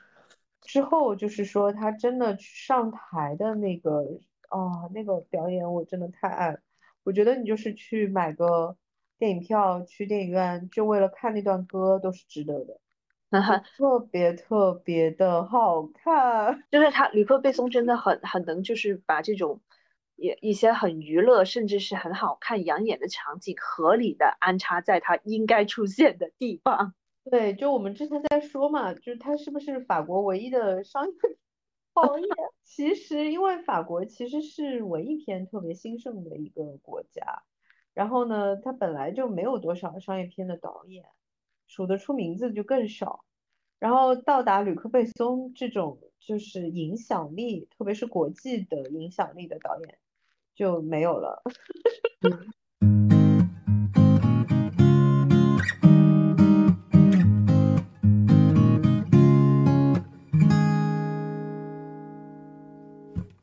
[0.62, 4.02] 之后就是说他真的上台的那个
[4.50, 6.60] 啊，那个表演我真的太爱了。
[7.04, 8.76] 我觉得你就是去买个
[9.20, 12.80] 电影票去电影院，就为了看那段歌都是值得的。
[13.78, 19.62] 特别特别的好看，就是他吕克贝松真的很很能，就是把这种。
[20.16, 26.94] 也一些很娱乐，甚至是很好看、养眼的场景，合理的安插在它应该出现的地方。
[27.30, 31.12] 对，就我们之前在说嘛，就是它是不是法国唯一的商业
[31.94, 32.28] 导演？
[32.64, 37.44] 其实，因为法国其实是文艺片特别兴盛的一个国家，
[37.94, 41.06] 然后呢，它本来就没有多少商业片的导演，
[41.68, 43.24] 数得出名字就更少。
[43.80, 49.98] 然后到达吕克贝松这种就是影响力，特别是国际的影响力的导演。
[50.56, 51.44] 就没有了。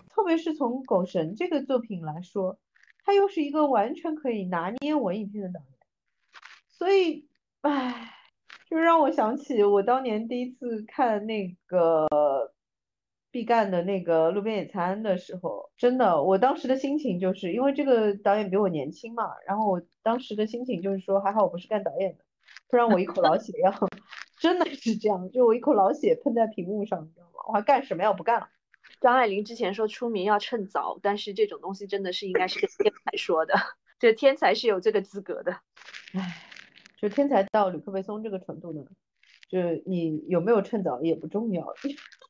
[0.09, 2.59] 特别是从《狗神》这个作品来说，
[3.05, 5.79] 他又是一个完全可以拿捏文艺片的导演，
[6.69, 7.29] 所以，
[7.61, 8.15] 唉，
[8.71, 12.52] 就让我想起我当年第一次看那个。
[13.33, 22.25] 毕赣的那个路边野餐的时候，真的，我当时的心情就是因为这个导演比我年轻嘛，然后我当时的心情就是说，还好我不是干导演的，
[22.69, 23.73] 不然我一口老血要，
[24.39, 27.33] 真的是这样，就我一口老血喷在屏幕上，你知道吗？
[27.49, 28.11] 我还干什么呀？
[28.11, 28.49] 我不干了。
[29.01, 33.55] 张爱玲之前说出名要趁早，但是这种东西真的是应该是跟天才说的，
[33.99, 35.53] 这天才是有这个资格的。
[36.13, 36.37] 唉，
[36.99, 38.85] 就天才到吕克贝松这个程度呢，
[39.49, 41.73] 就你有没有趁早也不重要。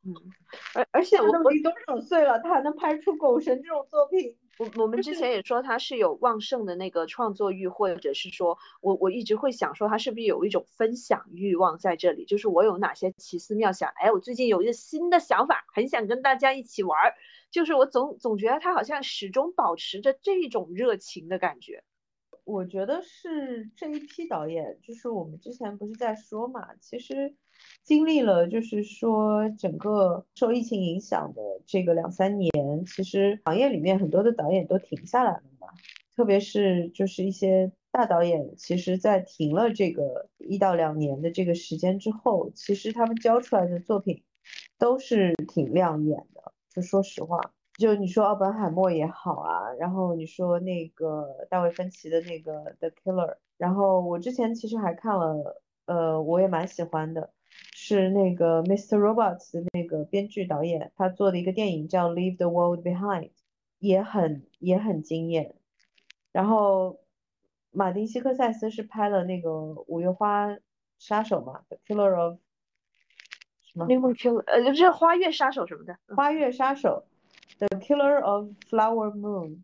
[0.04, 0.14] 嗯，
[0.74, 4.36] 而而且我都多少岁了，他还能拍出《狗神》这种作品？
[4.58, 12.24] 我我们之前也说他是有旺盛的那个创作欲，或者是说我我一直会想说他是不是有一种分享欲望在这里？
[12.24, 17.14] 就是我有哪些奇思妙想，哎，我最近有一个新的想法，很想跟大家一起玩儿。
[17.50, 21.84] 就是我总总觉得他好像始终保持着这种热情的感觉。
[22.44, 27.36] 我觉得是这一批导演，就是我们之前不是在说嘛，其实。
[27.82, 32.52] 经历了就是说整个受疫情影响的这个两三年，
[32.86, 35.68] 其实行业里面很多的导演都停下来了嘛。
[36.14, 44.22] 特别是就是一些大导演，其实在停了这个一到两年的这个时间之后，其实他们交出来的作品
[44.78, 46.52] 都是挺亮眼的。
[46.70, 47.40] 就说实话，
[47.78, 57.30] 就你说奥本海默也好啊，然后你说那个大卫芬奇的那个 The Killer，然后我之前其实还看了，呃，我也蛮喜欢的。
[57.84, 58.96] 是那个 Mr.
[58.96, 63.30] Robots 的那个编剧导演，他做的一个电影叫 Leave the World Behind，
[63.80, 65.56] 也很也很惊艳。
[66.30, 67.00] 然后
[67.72, 70.56] 马丁·西克塞斯是拍了那个五月花
[71.00, 72.38] 杀手嘛，The Killer of
[73.64, 75.98] 什么？Lemon Killer，呃，就是花月杀手什么的。
[76.14, 77.04] 花月杀手
[77.58, 79.62] ，The Killer of Flower Moon。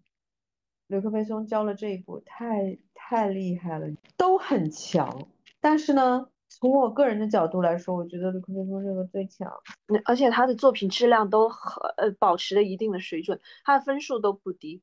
[0.88, 5.28] 刘克菲松教了这一部，太太厉害了，都很强。
[5.60, 6.28] 但是呢？
[6.48, 9.52] 从我个人的角度来说，我觉得李克贝松这个最强，
[10.04, 14.80] 而且他的作品质量都很呃保持了一定的水准，他的分数都不低，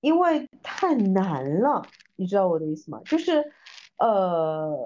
[0.00, 1.86] 因为太难了，
[2.16, 3.00] 你知道我的意思吗？
[3.04, 3.44] 就是，
[3.98, 4.76] 呃，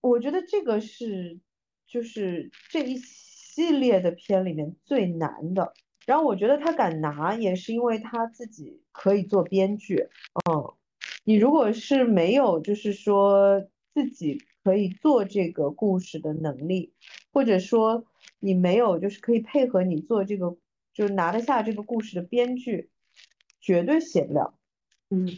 [0.00, 1.38] 我觉得这个是
[1.86, 5.72] 就是这一系列的片里面最难的。
[6.06, 10.08] 然后我觉得他敢拿，也是因为他自己可以做编剧。
[10.50, 10.74] 嗯，
[11.24, 13.62] 你如果是没有，就是说
[13.94, 16.92] 自己可以做这个故事的能力，
[17.32, 18.04] 或者说
[18.38, 20.56] 你没有，就是可以配合你做这个，
[20.92, 22.90] 就是拿得下这个故事的编剧，
[23.60, 24.54] 绝对写不了。
[25.10, 25.28] 嗯，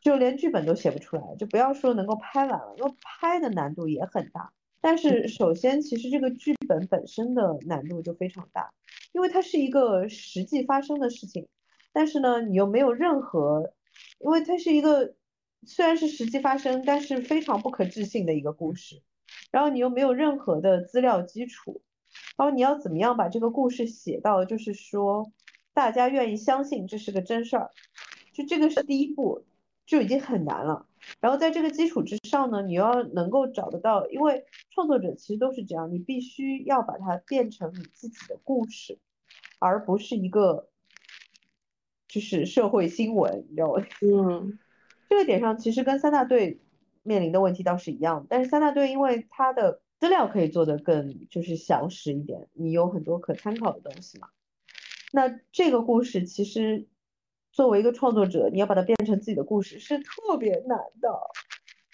[0.00, 4.52] 就连剧本都写不出来，就不要说能够拍完了，因为拍的难度也很大。
[4.80, 8.72] 但是首先，其实这个剧本本身的难度就非常大，
[9.12, 11.46] 因为它是一个实际发生的事情，
[11.92, 13.74] 但是呢，你又没有任何，
[14.20, 15.14] 因为它是一个
[15.66, 19.02] 虽然是实际发生，但是非常不可置信的一个故事，
[19.50, 21.82] 然后你又没有任何的资料基础，
[22.36, 25.32] 然后你要怎么样把这个故事写到，就是说
[25.72, 27.70] 大家愿意相信这是个真事儿，
[28.32, 29.44] 就这个是第一步，
[29.86, 30.86] 就已经很难了。
[31.20, 38.98] 然后在这个基础之上呢，你要能够找得到，因为创作者其实都是这样，你必须要把它变成你自己的故事，
[39.58, 40.68] 而不是一个
[42.06, 43.84] 就是社会新闻，你知道吗？
[44.02, 44.58] 嗯，
[45.10, 46.58] 这个点上其实跟三大队
[47.02, 54.28] 面临的问题倒是一样，但是三大队因为它的资料可以做得更就是详实一点，你有很多可参考的东西嘛。
[55.12, 56.86] 那这个故事其实。
[57.52, 61.10] 作为一个创作者，你要把它变成自己的故事是特别难的，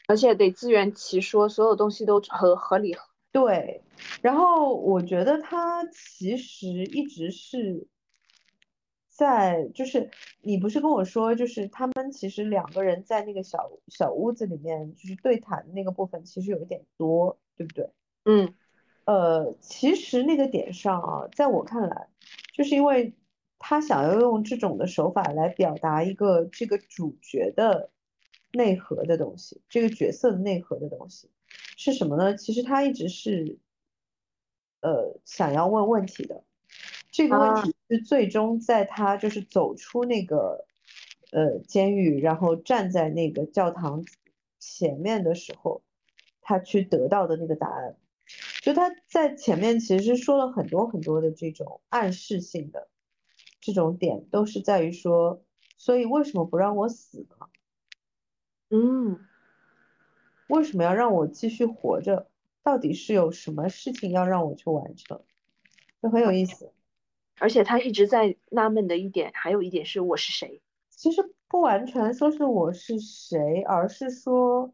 [0.06, 2.94] 而且得自圆其说，所有东西都合合理。
[3.32, 3.82] 对，
[4.20, 7.86] 然后我觉得他其实一直是
[9.16, 10.10] 在，就是
[10.42, 17.90] 你不是跟我说，就是他们其实两个人在那个小小屋子里面就是对谈那个部分其实有一点多，对不对？
[18.24, 18.54] 嗯，
[19.04, 22.08] 呃，其实那个点上啊，在我看来，
[22.52, 23.14] 就是因为。
[23.58, 27.90] 他想要用这种的手法来表达一个这个主角的
[28.52, 31.30] 内核的东西，这个角色的内核的东西
[31.78, 32.36] 是什么呢？
[32.36, 33.58] 其实他一直是
[34.82, 36.44] 呃想要问问题的，
[37.10, 40.66] 这个问题是最终在他就是走出那个
[41.32, 44.04] 呃监狱，然后站在那个教堂
[44.58, 45.82] 前面的时候，
[46.40, 47.96] 他去得到的那个答案。
[48.62, 52.88] 就他在前面其实说了很多很多的这种暗示性的。
[53.60, 55.42] 这种点都是在于说，
[55.76, 57.46] 所以为什么不让我死呢？
[58.70, 59.18] 嗯，
[60.46, 62.28] 为什么要让我继续活着？
[62.62, 65.20] 到底是有什么事情要让我去完成？
[66.00, 66.72] 就很有意思。
[67.38, 70.60] 而且他一直在纳闷的一点，还有一点是我是谁？
[70.90, 74.72] 其实不完全说是我是谁，而是说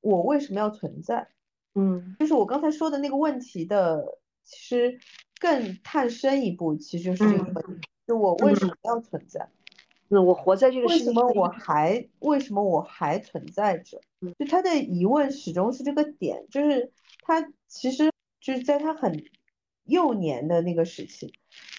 [0.00, 1.28] 我为什么要存在？
[1.74, 4.98] 嗯，就是我刚才说的那个问题的，其实。
[5.38, 9.46] 更探深一步，其实就是这个问题：就我为什么要存在？
[10.08, 14.00] 那我活在这个世界，为什么我还为什么我还存在着？
[14.38, 16.90] 就他的疑问始终是这个点，就是
[17.20, 18.10] 他其实
[18.40, 19.26] 就是在他很
[19.86, 21.32] 幼年的那个时期，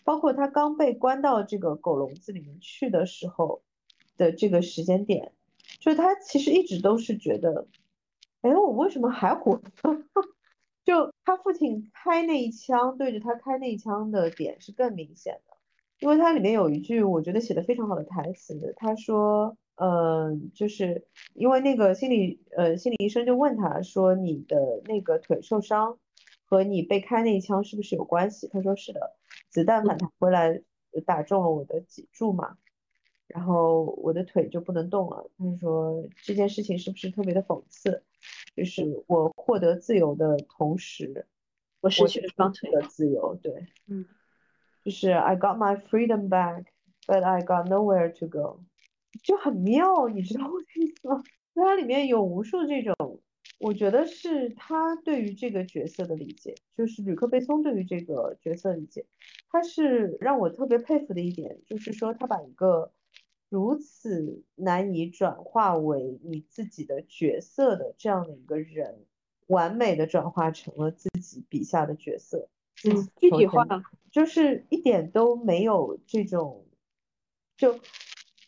[0.03, 3.61] 包括他刚被关到这个狗笼子里面去的时候
[4.17, 5.33] 的这个时间点，
[5.79, 7.67] 就是他其实一直都是觉得，
[8.41, 9.63] 哎，我为什么还活着？
[10.85, 15.57] 就他父亲开那一枪，对着他开那一枪的点是更明显的，
[15.99, 25.99] 因为它里面有一句我觉得写的非常好的台词，他说，嗯，就是因为那个心理，呃，心理医生就问他说，你的那个腿受伤
[26.49, 28.47] 和你被开那一枪是不是有关系？
[28.47, 29.17] 他说是的，
[29.49, 30.61] 子弹反弹回来
[31.05, 32.57] 打中了我的脊柱嘛，
[33.27, 35.29] 然后我的腿就不能动了。
[35.37, 38.01] 他说这件事情是不是特别的讽刺？
[38.55, 41.27] 就是我获得自由的同时，
[41.81, 43.35] 我失去了双腿的自由。
[43.35, 44.05] 对，嗯，
[44.83, 46.63] 就是 I got my freedom back,
[47.05, 48.61] but I got nowhere to go，
[49.21, 51.21] 就很妙，你知道我的意思吗？
[51.53, 53.19] 它里面有无数这种，
[53.57, 59.05] 我觉得是他对于这个角色的理解，就是吕克贝松对于这个角色理解，
[59.49, 62.91] 他是让我特别佩服的一点，就是说他把一个。
[63.49, 69.05] 如此难以转化为你自己的角色的这样的一个人，
[69.45, 72.49] 完美的转化成了自己笔下的角色，
[72.83, 73.65] 嗯，具体化，
[74.11, 76.65] 就是一点都没有这种，
[77.55, 77.79] 就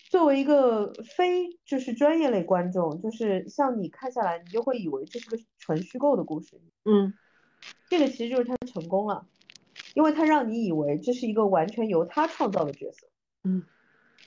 [0.10, 7.14] 作为一个非就是专业类观众，就是像你看下来，你就会以为这是个纯虚构的故事，嗯，
[7.90, 9.26] 这个其实就是他成功了，
[9.94, 13.08] 因为他让你以为这是一个完全由他创造的角色，
[13.46, 13.64] 嗯。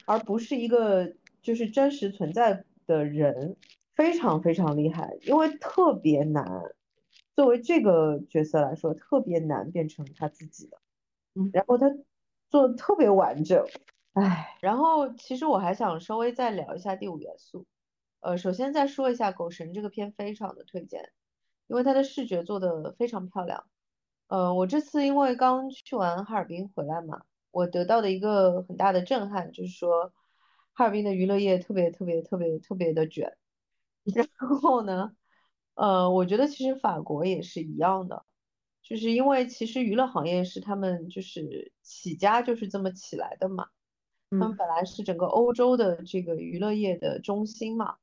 [0.05, 3.57] 而不是一个就是真实存在的人，
[3.95, 6.45] 非常非常厉害，因为特别难。
[7.37, 10.79] 作为这个角色来说，特别难变成他自己的。
[11.35, 11.87] 嗯，然后他
[12.51, 13.65] 做的特别完整，
[14.15, 14.57] 唉。
[14.61, 17.67] 然后其实我还想稍微再聊一下第五元素。
[18.21, 21.13] 呃，首先再说一下《狗神》这个片非常的推荐，
[21.67, 23.65] 因为它的视觉做的非常漂亮。
[24.29, 30.13] 呃，我这次因为刚去完哈尔滨回来嘛，我得到的一个很大的震撼就是说，
[30.73, 33.37] 哈尔滨的娱乐业特别特别特别特别的卷。
[34.05, 34.27] 然
[34.61, 35.17] 后呢，
[35.75, 38.25] 呃，我觉得其实法国也是一样的，
[38.83, 43.69] 就是因为其实娱乐行业是他们就是起家就是这么起来的嘛，
[44.33, 47.97] 他们嗯本来是整个欧洲的这个娱乐业的中心嘛，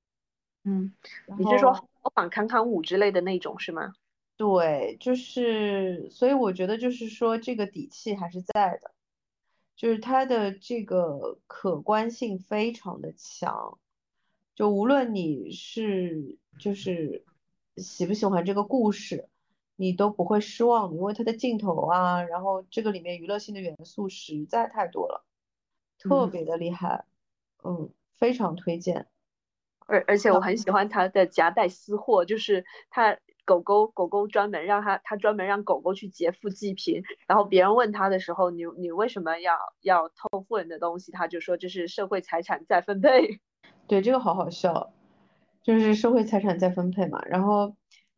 [0.63, 0.93] 嗯，
[1.37, 3.93] 你是说后模仿康康舞之类的那种是吗？
[4.37, 8.91] 对，就是所以我觉得就是说这个底气还是在的，
[9.75, 13.77] 就是它的这个可观性非常的强。
[14.55, 17.25] 就无论你是就是
[17.77, 19.27] 喜不喜欢这个故事，
[19.75, 25.25] 你都不会失望的，因为它的镜头啊，然后这个里面娱乐性的元素实在太多了，
[25.99, 26.31] 特嗯。
[26.31, 27.05] 别的厉害，
[27.63, 29.07] 嗯，非常推荐。
[29.85, 43.39] 而而且我很喜欢他的夹带私货，就是他狗狗狗狗专门让他他专门让狗狗去劫富济贫，然后别人问他的时候，你你为什么要要偷富人的东西，他就说这是社会财产再分配。
[43.87, 44.93] 对，这个好好笑，
[45.63, 47.25] 就是社会财产再分配嘛。
[47.25, 47.75] 然后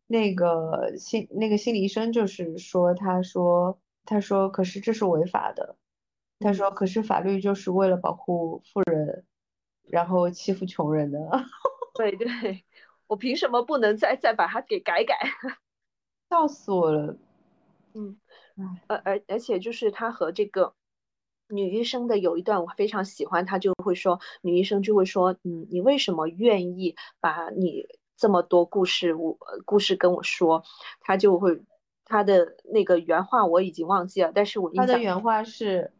[0.07, 5.77] 那个心那个心理医生就是说，他说他说可是这是违法的，
[6.41, 9.25] 他嗯，说可是法律就是为了保护富人，
[9.89, 11.19] 然后欺负穷人的。
[11.93, 12.65] 对 对，
[13.07, 15.15] 我凭什么不能再再把它给改改？
[16.29, 17.17] 笑死我了。
[17.93, 18.17] 嗯，
[18.55, 20.73] 唉，而而而且就是他和这个
[21.49, 27.85] 女医生的有一段我非常喜欢，他就会说，女医生就会说，嗯，你为什么愿意把你
[28.15, 30.63] 这么多故事我故事跟我说？
[31.01, 31.61] 他就会
[32.05, 34.87] 他的那个原话我已经忘记了，但是我印象。
[34.87, 35.91] 他的原话是，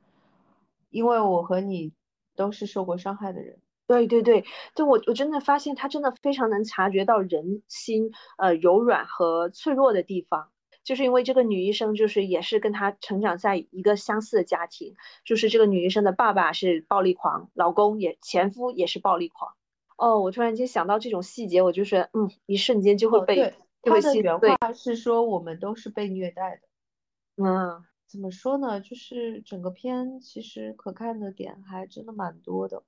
[0.92, 1.92] 因为我和你
[2.36, 3.60] 都是受过伤害的人。
[3.88, 10.50] 对对对，就我我真的发现他真的非常能察觉到人心呃柔软和脆弱的地方，
[10.84, 19.52] 就是因为这个女医生就是也是跟她成长在一个相似的家庭，就是这个女医生的爸爸是暴力狂，老公也前夫也是暴力狂。
[19.98, 24.56] 哦，我突然间想到这种细节，我就是嗯，一瞬间就会哦，被对，就会他的原心碎。
[24.56, 27.44] 话是说我们都是被虐待的。
[27.44, 28.82] 嗯怎么说呢？
[28.82, 32.84] 就是整个片其实可看的点还真的蛮多的。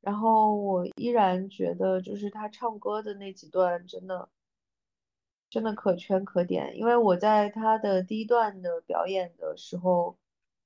[0.00, 4.28] 然后我依然觉得，就是他唱歌的那几段真的
[5.50, 10.16] 真的可圈可点，因为我在他的第一段的表演的时候，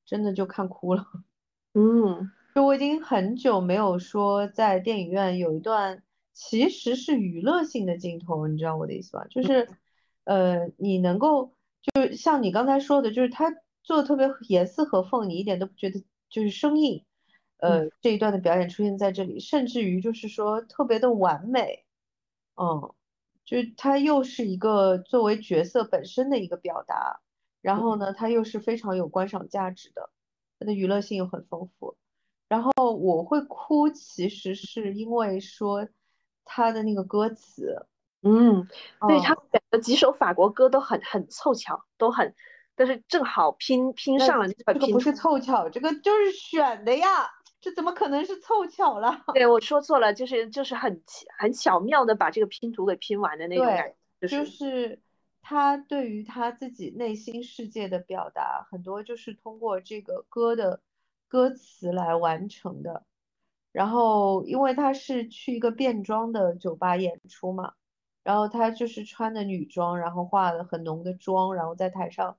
[0.05, 1.07] 真的就看哭了。
[1.73, 6.03] 嗯就我已经很久没有说在电影院有一段
[6.35, 9.25] 其实是娱乐性的镜头，你知道我的意思吧？
[9.31, 9.67] 就是
[10.25, 11.55] 呃，你能够
[11.95, 17.05] 就像你刚才说的，就是他做的特别严丝合缝，你一点都不觉得就是生硬。
[17.59, 21.85] 嗯呃，这一段的表演出现在这里，甚至于就是说特别的完美。
[22.57, 22.95] 嗯，
[23.45, 27.21] 就是它又是一个作为角色本身的一个表达，
[27.61, 30.11] 然后呢，它又是非常有观赏价值的，
[30.59, 31.97] 它的娱乐性又很丰富。
[32.49, 35.89] 然后我会哭，其实是因为说
[36.45, 37.87] 他的那个歌词，
[38.23, 38.67] 嗯，
[39.07, 42.35] 对他嗯，选的几首法国歌都很很凑巧，都很，
[42.81, 44.73] 但是正好拼拼上了那个。
[44.73, 47.29] 这个不是凑巧，这个就是选的呀，
[47.61, 49.23] 这怎么可能是凑巧了？
[49.35, 55.01] 对，我说错了，就是就是很奇很巧妙的把这个拼图给拼完的那种感觉，对，就就是是
[55.43, 60.81] 他对于他自己内心世界的表达，很多就是通过这个歌的
[61.29, 63.05] 歌词来完成的。
[63.73, 67.75] 然后，因为他是去一个变装的酒吧演出嘛，
[68.25, 72.39] 然后他就是穿的女装，然后化了很浓的妆，然后在台上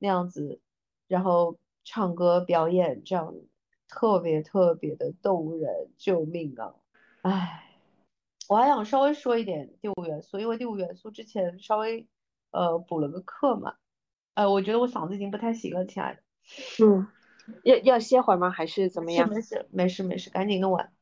[0.00, 0.60] 那样子，
[1.06, 3.32] 然后唱歌表演，这样
[3.88, 6.74] 特别特别的动人，救命啊！
[7.22, 7.66] 唉。
[8.48, 12.08] 我还想稍微说一点第五元素，因为第五元素之前稍微
[12.50, 13.74] 呃补了个课嘛，
[14.34, 16.20] 呃，我觉得我嗓子已经不太行了，亲爱的。
[16.84, 17.06] 嗯，
[17.62, 18.50] 要要歇会儿吗？
[18.50, 19.28] 还是怎么样？
[19.28, 20.92] 没事没事没事，赶紧弄完。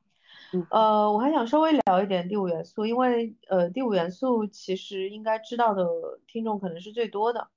[0.53, 5.87] 嗯呃，我还想稍微聊一点第五元素，因为呃第五元素其实应该知道的
[6.27, 7.49] 听众可能是最多的。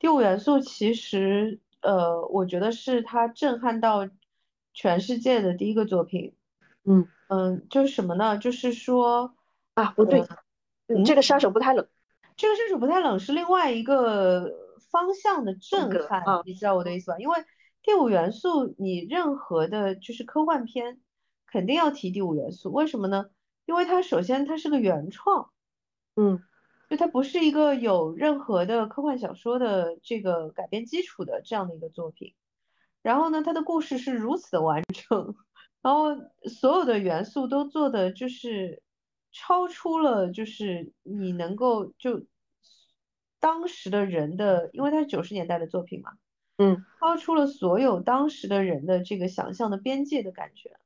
[0.00, 4.08] 第五元素其实呃我觉得是它震撼到
[4.74, 6.34] 全世界的第一个作品。
[6.82, 8.36] 嗯嗯，就是什么呢？
[8.36, 9.36] 就是说。
[9.74, 10.20] 啊，不对，
[10.88, 11.16] 嗯，这嗯。
[11.16, 11.86] 个杀手不太冷，
[12.36, 14.52] 这个杀手不太冷是另外一个
[14.90, 17.18] 方向的风震撼，你知道我的意思吧？
[17.18, 17.44] 因为
[17.82, 21.00] 第五元素，你任何的就是科幻片，
[21.46, 23.26] 肯定要提第五元素，为什么呢？
[23.64, 25.50] 因为它首先它是个原创，
[26.16, 26.42] 嗯
[26.90, 32.34] 就它不是一个有任何的科幻小说的这个改编基础的这样的一个作品。
[33.00, 35.36] 然后呢，它的故事是如此的完整，
[35.82, 36.16] 然后
[36.48, 38.82] 所有的元素都做的就是
[39.30, 42.26] 超出了，就是你能够就
[43.38, 46.10] 当时的人的，因为它是九十年代的作品嘛，
[46.58, 50.76] 嗯，超出了所有当时的人的这个想象的边界的感觉。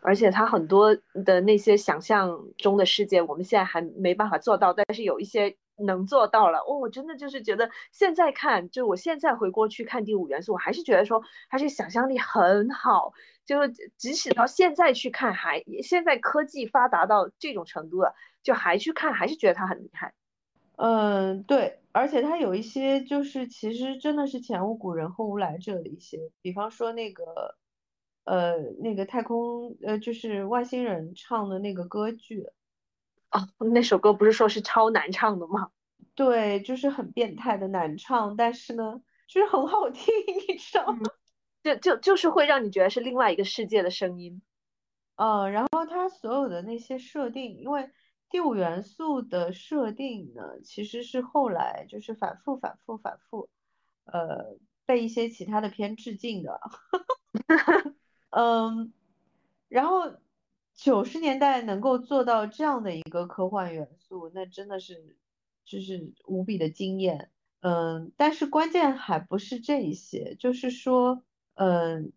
[0.00, 6.60] 而且他很多的那些想象中的世界，我们现在还没办法做到，但是有一些能做到了。
[6.60, 13.12] 哦，我真的就是觉得现在看，就我现在回过去看第五元素，我还是觉得说他是想象力很好。
[13.44, 20.14] 就即使到现在去看，还现在科技发达到这种程度了，就还去看，还是觉得他很厉害。
[20.76, 27.56] 嗯，对，而且他有一些就是其实真的是前无古人后无来者的一些，比方说那个。
[28.28, 32.46] 呃，那个太空，呃，就是外星人唱的那个歌剧，
[33.30, 35.70] 哦，那首歌不是说是超难唱的吗？
[36.14, 40.12] 对，就是很变态的难唱，但是呢，就是很好听，
[40.46, 41.00] 你知道吗？
[41.62, 44.42] 就就就是会让你觉得是另外一个世界的声音。
[45.16, 47.88] 呃，然后它所有的那些设定，因为
[48.28, 53.48] 第五元素的设定呢，其实是后来就是反复、反复、反复，
[54.04, 56.60] 呃，被一些其他的片致敬的。
[58.30, 58.92] 嗯，
[59.68, 60.16] 然后
[60.74, 65.16] 九十年代能够做到这样的一个科幻元素，那真的是
[65.64, 67.30] 就是无比的惊艳。
[67.60, 71.24] 嗯，但是关键还不是这一些，就是说，
[71.54, 72.12] 嗯，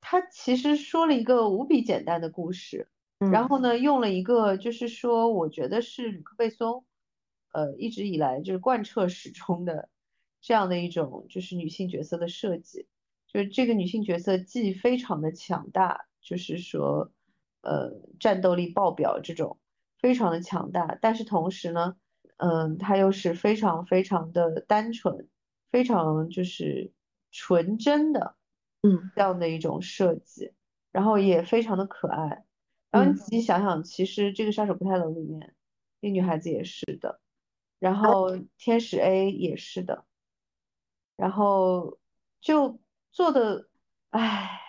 [0.00, 2.88] 他其实说了一个无比简单的故事，
[3.18, 6.84] 然后呢，用了一个就是说，我觉得是吕克贝松，
[7.52, 9.88] 呃，一直以来就是贯彻始终的
[10.40, 12.88] 这样的一种就是女性角色的设计。
[13.32, 17.12] 就是这个女性角色既非常的强大，就是说，
[17.60, 19.60] 呃，战斗力爆表这种
[20.00, 21.94] 非常的强大，但是同时呢，
[22.38, 25.28] 嗯，她又是非常非常的单纯，
[25.70, 26.92] 非常就是
[27.30, 28.34] 纯真的，
[28.82, 30.52] 嗯，这样的一种设计，
[30.90, 32.44] 然后也非常的可爱。
[32.90, 35.54] 然后你仔细想想，其实这个杀手不太冷里面，
[36.00, 37.20] 那女孩子也是的，
[37.78, 40.04] 然后天使 A 也是的，
[41.16, 41.96] 然后
[42.40, 42.80] 就。
[43.12, 43.68] 做的，
[44.10, 44.60] 唉，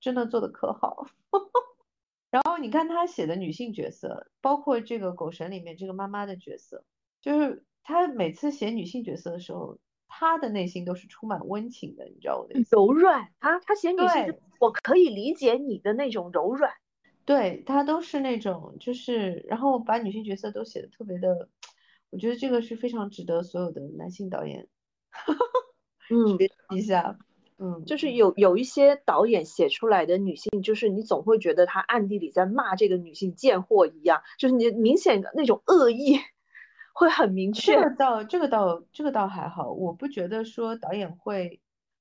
[0.00, 1.06] 真的做的可好。
[2.30, 6.84] 然后你看他写的女性角色，包括这个狗神里面这个妈妈的角色，
[7.20, 12.76] 就是他每次写女性角色的时候，他的内心都是充满温情的，你知道我的意思？
[12.76, 16.72] 柔软，啊他写女性，我可以理解你的那种柔软。
[17.24, 21.48] 对他都是那种，就是然后把女性角色都写的特别的，
[22.10, 24.68] 我觉得这个是非常值得所有的男性导演，
[26.10, 27.18] 嗯，学习一下。
[27.62, 36.18] 嗯，就是有有一些导演写出来的女性，就是你总会觉得他暗地里在骂这个女性贱货一样，就是你明显的那种恶意
[36.94, 37.74] 会很明确。
[37.74, 41.60] 这个倒这个倒这个倒还好，我不觉得说导演会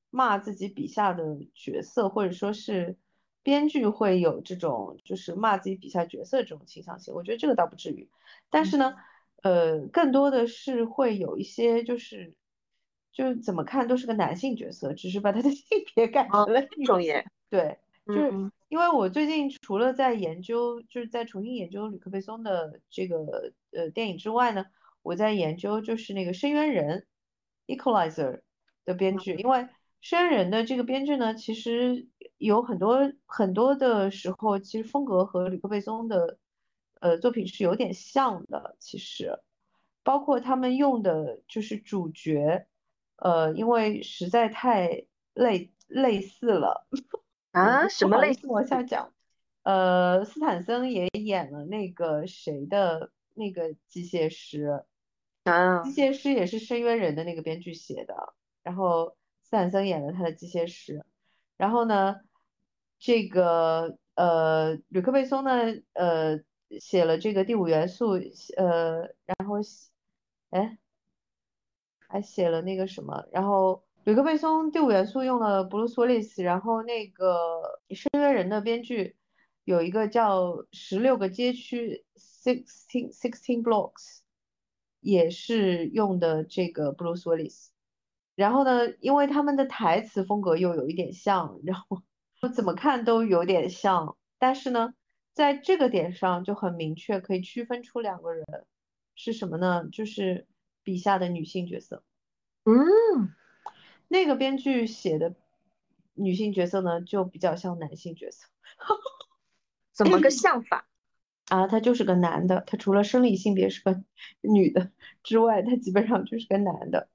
[0.10, 2.96] 骂自己笔下的角色，或者说是
[3.44, 8.10] 编剧会有这种就是骂自己笔下角色这种倾向性，我觉得这个倒不至于。
[8.50, 8.96] 但是呢，
[9.44, 12.34] 呃，更多的是会有一些就是。
[13.20, 16.88] 就是怎么看都是个男性角色，只是把他的 性别改成了女。
[17.50, 18.32] 对，就是
[18.70, 24.68] 因为我最近除了在研究，就是在重新研究吕克贝松的这个呃电影之外呢，
[25.02, 27.06] 我在研究就是那个《深渊人》
[27.76, 28.40] （Equalizer）
[28.86, 29.58] 的编剧，因为
[30.00, 32.08] 《深渊人》的这个编剧呢，其实
[32.38, 36.38] 有很多很多的时候，其实风格和吕克贝松的
[37.02, 39.42] 呃作品是有点像的，其实
[40.04, 42.66] 包括他们用的就是主角。
[43.22, 46.88] 呃，因为实在太类类似了
[47.52, 48.48] 啊，什么类似？
[48.48, 49.14] 往下讲，
[49.64, 54.84] 呃，斯坦森也演了那个谁的那个机械师
[55.44, 61.04] 啊，机械师也是深渊人的那个编剧写的，然后斯坦森演了他的机械师，
[61.58, 62.22] 然后呢，
[63.00, 65.52] 这个呃，吕克贝松呢，
[65.94, 66.40] 呃，
[66.80, 68.12] 写了这个第五元素，
[68.56, 69.56] 呃，然后，
[70.52, 70.78] 哎。
[72.12, 79.16] 还写了那个什么，然后吕克贝松第五元素用了布鲁斯威利斯，然后那个深渊人的编剧
[79.64, 84.22] 有一个叫十六个街区 sixteen sixteen blocks，
[85.02, 87.72] 也是用的这个布鲁斯威利斯。
[88.36, 92.02] 然后呢，因为他们的台词风格又有一点像，然后
[92.42, 94.96] 我怎么看都有点像，但是呢，
[95.34, 98.44] 在这个点上就很明确可以区分出两个人
[99.14, 99.88] 是什么呢？
[99.92, 100.48] 就是。
[100.90, 102.04] 笔下的女性角色，
[102.66, 103.32] 嗯，
[104.08, 105.36] 那个编剧写的
[106.16, 108.48] 女性角色呢，就比较像男性角色。
[109.94, 110.88] 怎么个像法？
[111.46, 114.04] 啊，他就是个男的，他除了生理性别是个
[114.42, 117.08] 女的之外，他基本上就是个男的。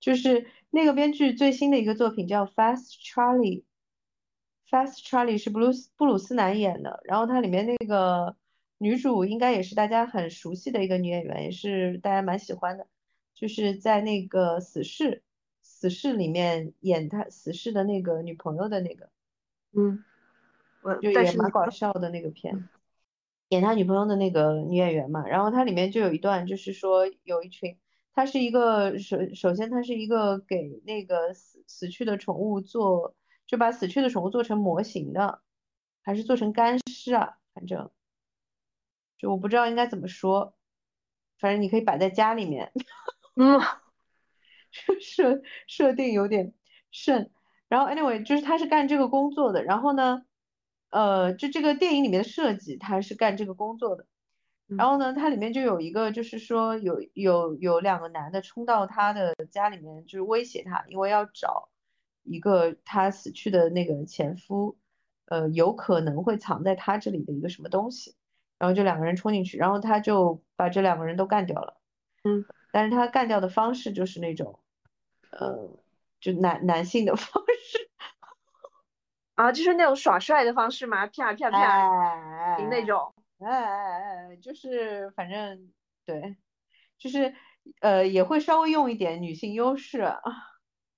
[0.00, 3.62] 就是那个编剧最新的一个作品叫《Fast Charlie》，
[4.68, 8.36] 《Fast Charlie》是布鲁斯布鲁斯南演的，然后它里面那个
[8.78, 12.88] 女主应该也是大家很熟悉的一个女演员，也是大家蛮喜欢的。
[13.34, 15.22] 就是在那个死侍
[15.60, 19.10] 死侍里面演他死侍的那个女朋友的那个，
[19.72, 20.04] 嗯，
[20.82, 22.68] 我就也蛮搞笑的那个片，
[23.48, 25.26] 演他女朋友的那个女演员嘛。
[25.26, 27.76] 然后它里面就有一段，就是说有一群，
[28.14, 33.16] 他是一个首首先他是一个给那个死死去的宠物做，
[33.46, 35.40] 就把死去的宠物做成模型的，
[36.02, 37.90] 还是做成干尸啊，反正
[39.18, 40.54] 就我不知道应该怎么说，
[41.38, 42.72] 反正你可以摆在家里面。
[43.36, 43.60] 嗯
[45.00, 46.52] 设设定有点
[46.90, 47.30] 甚，
[47.68, 50.24] 然后 anyway 就是他是干这个工作的，然后呢，
[50.90, 54.06] 呃，就这个电影里面的设计他是干这个工作的，
[54.76, 61.68] 然后呢，它里面就有一个就是说有有有两个男的冲到他的家里面，就是威胁他，因为要找
[62.22, 64.76] 一个他死去的那个前夫，
[65.26, 68.16] 呃，有可能会藏在他这里的一个什么东西，
[68.58, 71.76] 然后就两个人冲进去，然后他就把这两个人都干掉了。
[72.24, 72.44] 嗯，
[72.74, 74.58] 但是他干掉的方式就是那种，
[75.30, 75.70] 呃，
[76.18, 77.88] 就男男性的方式，
[79.36, 81.06] 啊，就是那种耍帅的方式嘛？
[81.06, 83.14] 啪啪啪，哎那种。
[83.38, 85.72] 哎哎哎，就是反正
[86.04, 86.36] 对，
[86.98, 87.32] 就是
[87.80, 90.20] 呃也会稍微用一点女性优势啊，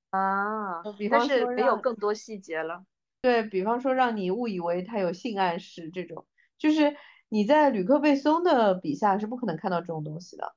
[0.08, 2.86] 啊，比但是没有更多细节了。
[3.20, 6.96] 对比方说让你误以为他有性暗示这种，就是
[7.28, 10.54] 你在吕克贝松的笔下是不可能看到这种东西的。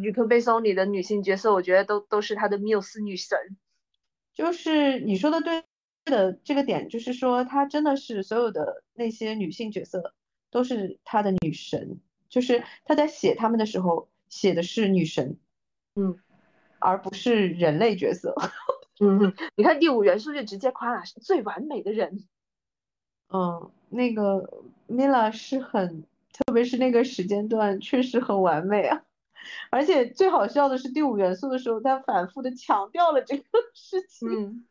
[0.00, 3.38] 吕克贝松里的女性角色，我觉得都都是他的缪斯女神。
[4.34, 5.64] 就是你说的对
[6.04, 10.14] 的这个点，就是说她真的是所有的那些女性角色
[10.50, 15.38] 都是他的女神，就是他在写她们的时候写的是女神，
[15.94, 16.18] 嗯
[16.78, 18.34] 而不是人类角色。
[19.00, 22.26] 嗯，你看第五元素就直接夸了是最完美的人。
[23.28, 29.02] 嗯，那个 Mila 是很，特别是那个时间段确实很完美啊。
[29.70, 33.44] 而且最好笑的是第五元素的时候，他反复的强调了这个
[33.74, 34.28] 事情。
[34.30, 34.66] 嗯，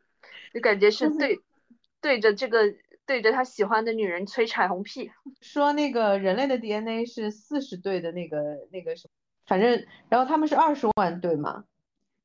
[0.54, 1.40] 就感觉是就是对
[2.00, 2.74] 对着这个
[3.06, 5.10] 对着他喜欢的女人吹彩虹屁。
[5.40, 9.10] 说那个人类的 DNA 是四十对的那个那个什么，
[9.46, 11.64] 反正然后他们是二十万对嘛，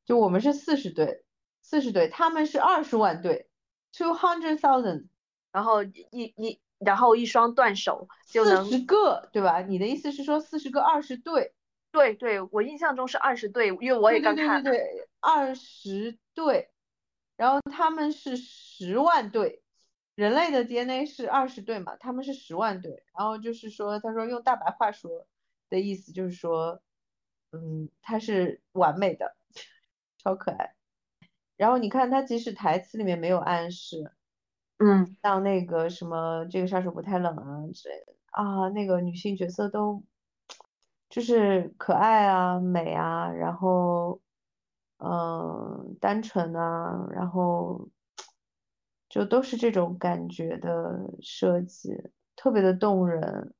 [0.05, 1.23] 就我们是四十对，
[1.61, 3.47] 四十对，他们是二十万对
[3.95, 5.05] ，two hundred thousand，
[5.51, 9.61] 然后一一然后一双断手就能四十个对吧？
[9.61, 11.53] 你的意思是说四十个二十对？
[11.91, 16.69] 对对，我印象中是二十对，因为我也刚看对对对，二十对，
[17.35, 19.61] 然后他们是十万对，
[20.15, 25.27] 人类的 DNA 是二十对嘛，他们是十万对，然后就是说，他说用大白话说
[25.69, 26.81] 的意思就是说，
[27.51, 29.35] 嗯，他是完美的，
[30.17, 30.75] 超可爱。
[31.57, 34.11] 然后你看他即使台词里面没有暗示，
[34.77, 35.15] 嗯。
[35.21, 40.01] 像那个什么这个杀手不太冷啊之类的啊，那个女性角色都
[41.11, 44.19] 就是可爱啊、美啊，然后
[44.97, 47.89] 嗯、单纯啊，然后
[49.09, 53.53] 就都是这种感觉的设计，特别的动人。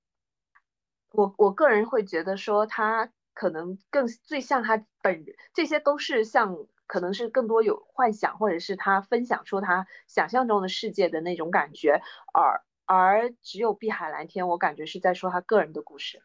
[1.11, 6.55] 我我个人会觉得说他可能更最像他本人，这些都是像
[6.87, 16.21] 可能是更多有幻想，或者是他分享出他想象中的世界的那种感觉，而而只有碧海蓝天，我感觉是在说他个人的故事。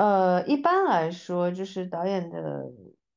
[0.00, 2.64] 呃，一般来说，就是导演的，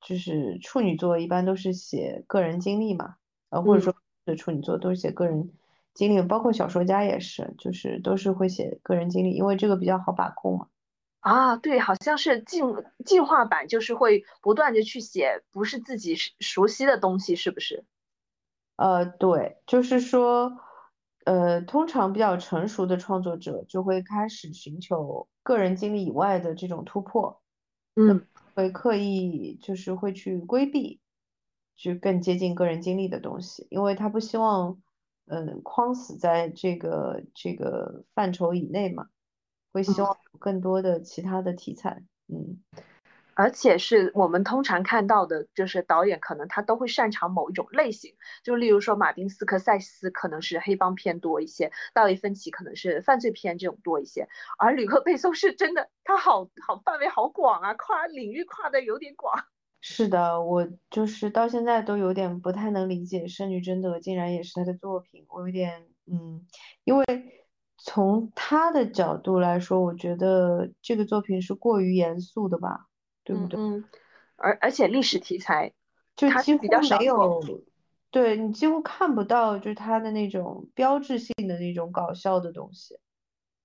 [0.01, 3.15] 就是处女作一般都是写个人经历嘛，
[3.51, 5.53] 呃，或者嗯说的处女作都是写个人
[5.93, 10.67] 经历，包括小说家也是，就是都是会写个人经历，因为这个比较好把控嘛。
[11.21, 12.65] 啊，对，好像是进
[13.05, 17.85] 进化版，就是会不断的去写不是自己熟熟悉的东西，是不是？
[18.75, 20.59] 呃，对，就是说，
[21.25, 27.41] 呃，通常比较成熟的创作者就会开始寻求个人经历以外的这种突破，
[27.95, 28.27] 嗯。
[28.55, 30.99] 会刻意就是会去规避，
[31.75, 34.79] 去更接近个人经历的东西，因为他不希望，
[35.25, 39.07] 嗯，框死在这个这个范畴以内嘛，
[39.71, 40.03] 会希嗯。
[40.03, 42.61] 望有更多的其他的题材，嗯。
[43.35, 48.13] 而且是我们通常看到的，就是导演可能他都会擅长某一种类型，
[48.43, 54.27] 就例如说马丁斯科塞斯可能是黑帮片多一些，大卫芬奇可能是犯罪片这种多一些，
[54.57, 59.33] 而吕克贝松是真的，他好好范围好广啊，跨领域跨的有点广。
[59.85, 66.45] 是的，我就是到现在都有点不太能理解《圣女贞德》竟然也是他的作品，我有点嗯，
[66.85, 67.05] 因为
[67.77, 72.87] 从他的角度来说，我觉得这个作品是过于严肃的吧，
[73.23, 73.59] 对不对？
[73.59, 73.85] 嗯嗯，
[74.35, 75.73] 而而且历史题材
[76.15, 77.61] 就几乎他比较少没有，
[78.11, 82.99] 对你几乎看不到就是他的那种标志性的那种搞笑的东西。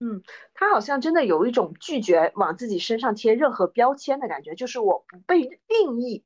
[0.00, 0.22] 嗯
[0.54, 6.24] 他好像真的有一种拒绝往自己身上贴任何标签的感觉，就是我不被定义，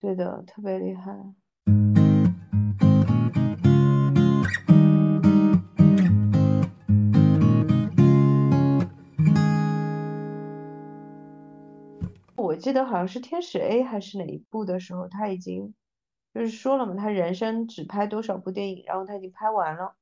[0.00, 1.34] 对的，特别厉害。
[12.54, 15.74] 我记得好像是天使 A 还是哪一部的时候，他已经
[16.32, 19.96] 就是说了嘛，他人生只拍多少部电影，然后他已经拍完了，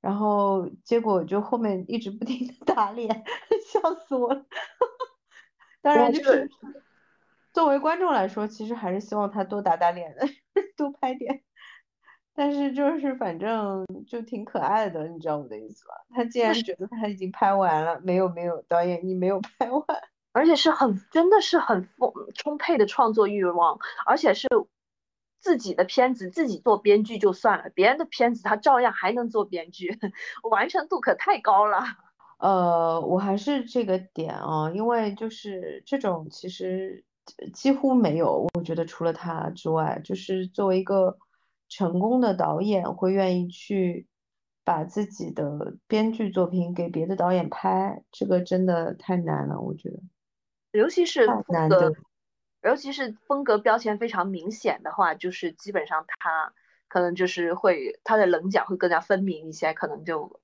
[0.00, 3.24] 然后结果就后面一直不停的打脸，
[3.64, 4.44] 笑死我了。
[5.80, 6.50] 当然就是
[7.52, 10.26] 作为观众来说，其实还是希望他多打打脸的，
[10.76, 11.44] 多拍点。
[12.34, 15.94] 但是就是反正就挺可爱的，你知道我的意思吧？
[16.10, 19.84] 他既然觉得他已经拍完了，没有没有，导演你没有拍完。
[20.32, 24.48] 而且是很真的是很丰充沛的创作欲望，而且是
[25.38, 29.98] 自己的片子自己做编剧就算了，别人的片子他照样还能做编剧，
[30.50, 31.82] 完成度可太高了。
[32.38, 37.04] 呃，我还是这个点啊，因为就是这种其实
[37.52, 41.18] 几乎没有，我觉得除了他之外，就是作为一个
[41.68, 44.06] 成功的导演，会愿意去
[44.64, 50.00] 把自己的编剧作品给别的导演拍，这个真的太难了，我觉得。
[50.72, 51.92] 尤其是风格，
[52.62, 56.52] 尤其是风格标签非常明显的话，就是基本上他
[56.88, 60.40] 可能就是会他的棱角会更加分明一些，可能就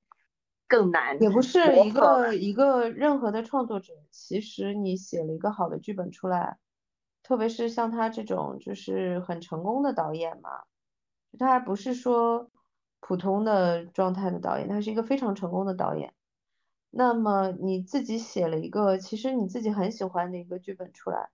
[0.66, 1.20] 更难。
[1.22, 6.58] 也不是一个一个任何的创作者，其实你写了一个好的剧本出来，
[7.22, 10.64] 特别是像他这种就是很成功的导演嘛，
[11.38, 12.50] 他还不是说
[13.00, 16.12] 普通的状态的导演，他是一个非常成功的导演。
[16.90, 21.28] 那么你自己写了一个，其实你自己很喜欢的一个剧本出来，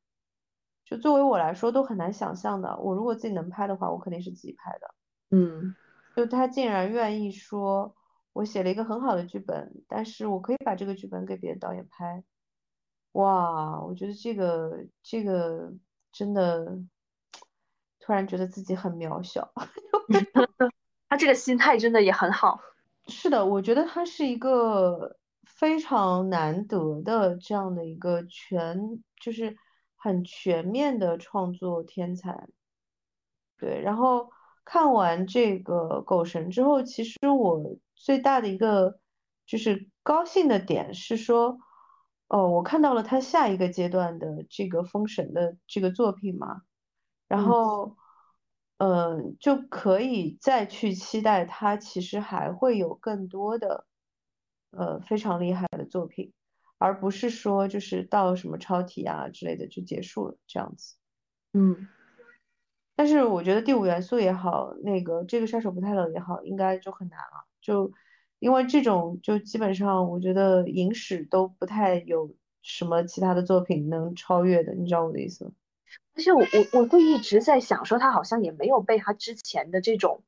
[0.85, 2.77] 就作为我来说都很难想象的。
[2.79, 4.95] 我如果自己能拍的话，我肯定是自己拍的。
[5.31, 5.75] 嗯，
[6.17, 7.95] 就他竟然愿意说，
[8.33, 12.25] 我写了一个很好的剧本，但是我可以把这个剧本给别的导演拍。
[13.13, 15.73] 哇，我觉得这个这个
[16.13, 16.77] 真的，
[18.01, 19.53] 突然觉得自己很渺小。
[21.09, 22.61] 他这个心态真的也很好。
[23.07, 25.17] 是的，我觉得他是一个。
[25.65, 29.57] 非常难得的这样的一个全，就是
[29.97, 32.49] 很全面的创作天才。
[33.57, 34.29] 对，然后
[34.63, 39.01] 看完这个《狗神》之后，其实我最大的一个
[39.47, 41.59] 就是高兴的点是说，
[42.29, 46.61] 哦，我看到了他下一个阶段的这个封神的这个作品嘛，
[47.27, 47.97] 然后，
[48.77, 53.87] 嗯，就可以再去期待他其实还会有更多的。
[54.77, 56.33] 呃，非常厉害的作品，
[56.79, 60.97] 而不是说就是到什么超体啊之类的就结束了这样子。
[61.53, 61.89] 嗯，
[62.97, 67.47] 但是我觉得第五元素也好，那个这个杀手不太冷也好，应该就很难了。
[67.61, 67.93] 就
[68.39, 75.53] 因为这种，就基本上我觉得影史都不太有什么其他的作品能超越的，你知道我的意思吗？
[76.17, 80.23] 而且我我我会一直在想，说他好像也没有被他之前的这种。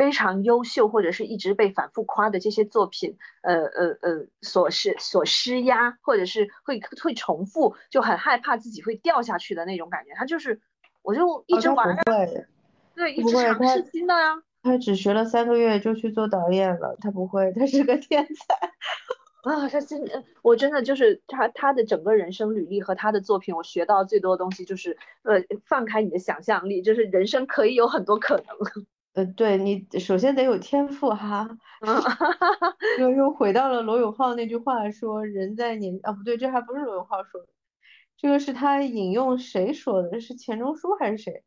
[0.00, 10.12] 非常优秀，或者是一直被反复夸的这些作品，呃呃呃，所施所施压，或者是会会重复，就很害怕自己会掉下去的那种感觉。
[10.14, 10.58] 他就是，
[11.02, 11.94] 我就一直玩，
[12.94, 14.42] 对，一直尝试新的呀。
[14.62, 18.54] 他只学了三个月就去做导演了，他不会，他是个天才
[19.52, 19.68] 啊！
[19.68, 20.00] 他真，
[20.40, 28.46] 我真的就是他他的整个人生履历和他的作品，我学到最多的东西就是，呃，放开你的想象力，就是人生可以有很多可能。
[29.12, 31.48] 呃，对你首先得有天赋哈，
[33.00, 37.48] 又又 回到了罗永浩那句话说人在年啊不对，这还不是罗永浩说的，
[38.16, 40.20] 这个是他引用谁说的？
[40.20, 41.42] 是钱钟书还是谁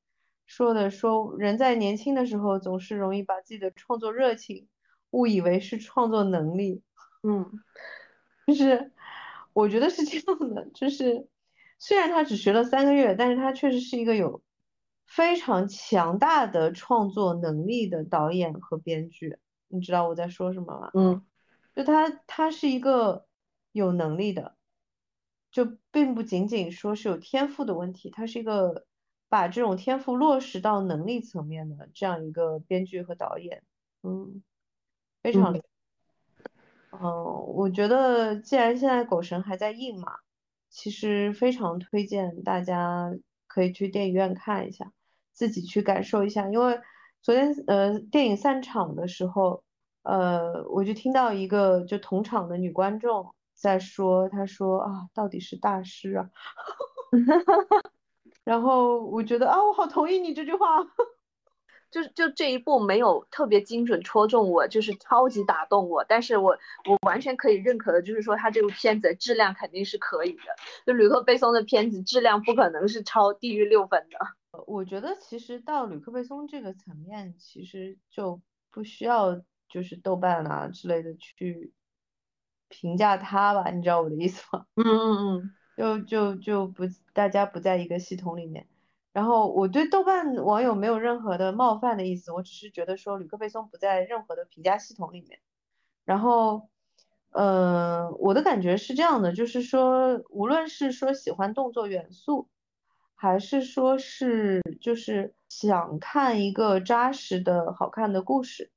[0.45, 0.89] 说的？
[0.89, 4.67] 说人在年轻的时候总是容易把自己的创作热情
[5.11, 6.81] 误以为是创作能力，
[7.23, 7.49] 嗯，
[8.45, 8.91] 就是
[9.53, 11.27] 我觉得是这样的，就是
[11.79, 14.41] 虽然他只学了三个月，但是他确实是一个有。
[15.15, 19.37] 非常强大的创作能力的导演和编剧，
[19.67, 20.89] 你知道我在说什么吗？
[20.95, 21.23] 嗯，
[21.75, 23.27] 就他，他是一个
[23.73, 24.55] 有能力的，
[25.51, 28.87] 就并不仅仅说是有天赋的问题，他是一个
[29.29, 33.61] 把这种天赋落实到能力层面的这样一个编剧和导演。
[34.01, 34.41] 嗯，
[35.21, 35.55] 非常，
[36.89, 36.99] 嗯，
[37.53, 40.13] 我觉得既然现在《狗神》还在映嘛，
[40.71, 43.13] 其实非常推荐大家
[43.45, 44.91] 可以去电影院看一下。
[45.33, 46.79] 自己去感受一下，因为
[47.21, 49.63] 昨天呃电影散场的时候，
[50.03, 56.29] 呃我就听到一个就同场的女观众在说，她说啊到底是大师啊，
[58.43, 60.67] 然后我觉得啊我好同意你这句话，
[61.89, 66.57] 就是就这一部没有特别精准戳中我，就是超级打动我，但是我
[66.89, 70.41] 我完全可以认可的，就是说他这部片子质量肯定是可以的，
[70.85, 74.17] 就吕克贝松的片子质量不可能是超低于六分的。
[74.67, 78.41] 我觉得其实到吕克贝松这个层面，其实就
[78.71, 81.73] 不需要就是豆瓣啊之类的去
[82.69, 84.65] 评价他吧，你知道我的意思吗？
[84.75, 86.83] 嗯嗯嗯，就就就不
[87.13, 88.67] 大家不在一个系统里面。
[89.11, 95.39] 然后我对豆瓣网友没有任何的冒犯的意思，我只是觉得说吕克贝松不在任何的评价系统里面。
[96.03, 96.69] 然后，
[97.31, 102.49] 呃，我的感觉是这样的，就是说，无论是说喜欢动作元素，
[103.23, 108.69] 还是说是就是想看一个扎实的好看的故事，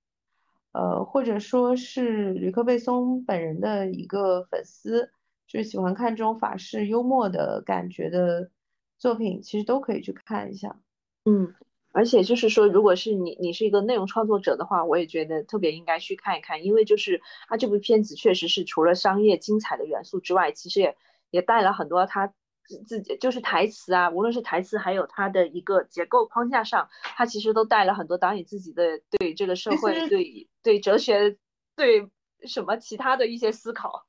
[0.70, 5.10] 呃，或者说是吕克贝松本人的一个粉丝，
[5.48, 8.48] 就是喜欢看这种法式幽默的感觉的
[8.98, 10.78] 作品，其实都可以去看一下。
[11.24, 11.52] 嗯，
[11.90, 20.96] 而且就是说，如果是你你是一个内容创作者的话，我也觉得特别应该去看一看，因为就是他这部片子确实是除了商业精彩的元素之外，其实也
[21.32, 22.32] 也带了很多他
[22.66, 31.36] 自自己就是台词啊，无论是台词还有它的一个结构框架上，它其实都带了很多导演自己的对这个社会、对对哲学、
[31.74, 32.10] 对
[32.44, 34.06] 什么其他的一些思考。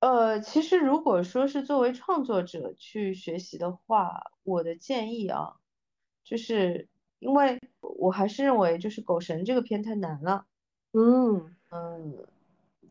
[0.00, 5.54] 呃，其实如果说是作为创作者去学习的话，我的建议啊，
[6.22, 6.88] 就是
[7.18, 10.44] 因为我还是认为就是《狗神》这个片太难了。
[10.92, 12.26] 嗯嗯，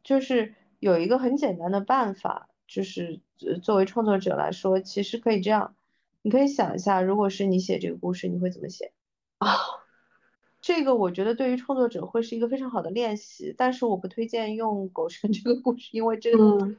[0.04, 5.76] 就是有一个很简单的办法，就是呃作为创作者来说，其实可以这样，
[6.22, 8.92] 你可以想一下，如果是你写这个故事，你会怎么写？
[9.38, 9.50] 啊，
[10.62, 16.78] 这个我觉得对于创作者会是一个非常好的练习，但是我不推荐用《狗神》这个故事，因为这个嗯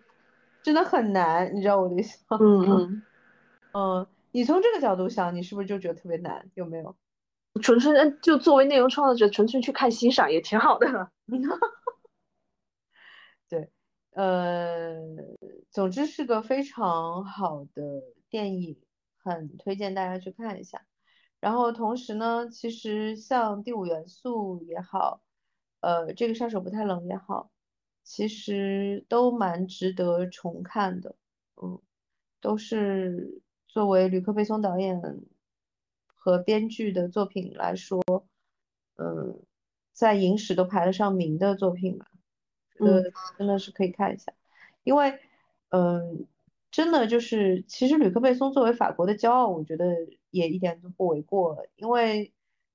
[0.62, 2.38] 真的很难，你知道我的意思吗？
[2.40, 3.02] 嗯嗯，
[3.72, 6.50] 嗯，你从这个角度想，你是不是就觉得特别难？
[6.54, 6.96] 有没有？
[7.62, 11.10] 纯粹嗯就作为内容创作者，纯粹去看欣赏也挺好的。
[14.16, 14.96] 呃，
[15.70, 18.78] 总之是个非常好的电影，
[19.18, 20.86] 很推荐大家去看一下。
[21.38, 25.20] 然后同时呢，其实像《第五元素》也好，
[25.80, 27.50] 呃，这个杀手不太冷也好，
[28.04, 31.14] 其实都蛮值得重看的。
[31.62, 31.78] 嗯，
[32.40, 34.98] 都是作为吕克·贝松导演
[36.14, 38.02] 和编剧的作品来说，
[38.96, 39.42] 嗯，
[39.92, 42.06] 在影史都排得上名的作品吧。
[42.78, 44.32] 嗯呃，真的是可以看一下，
[44.84, 45.18] 因为，
[45.70, 46.26] 嗯，
[46.70, 49.94] 真的就是，其实吕克贝松作为法国的骄傲，我觉得
[50.30, 52.32] 也一点都不为过，因为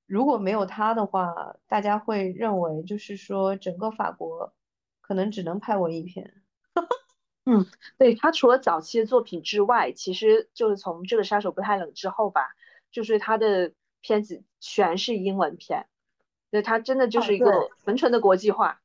[0.07, 4.53] 如果没有他的话，大家会认为就是说整个法国
[5.01, 6.33] 可能只能拍文艺片。
[7.45, 7.65] 嗯，
[7.97, 12.55] 对，他除了早期的作品之外，其实就是从这个杀手不太冷之后吧，
[12.91, 15.87] 就是他的片子全是英文片，
[16.49, 18.80] 对，他真的就啊，是一，个纯纯的国际化。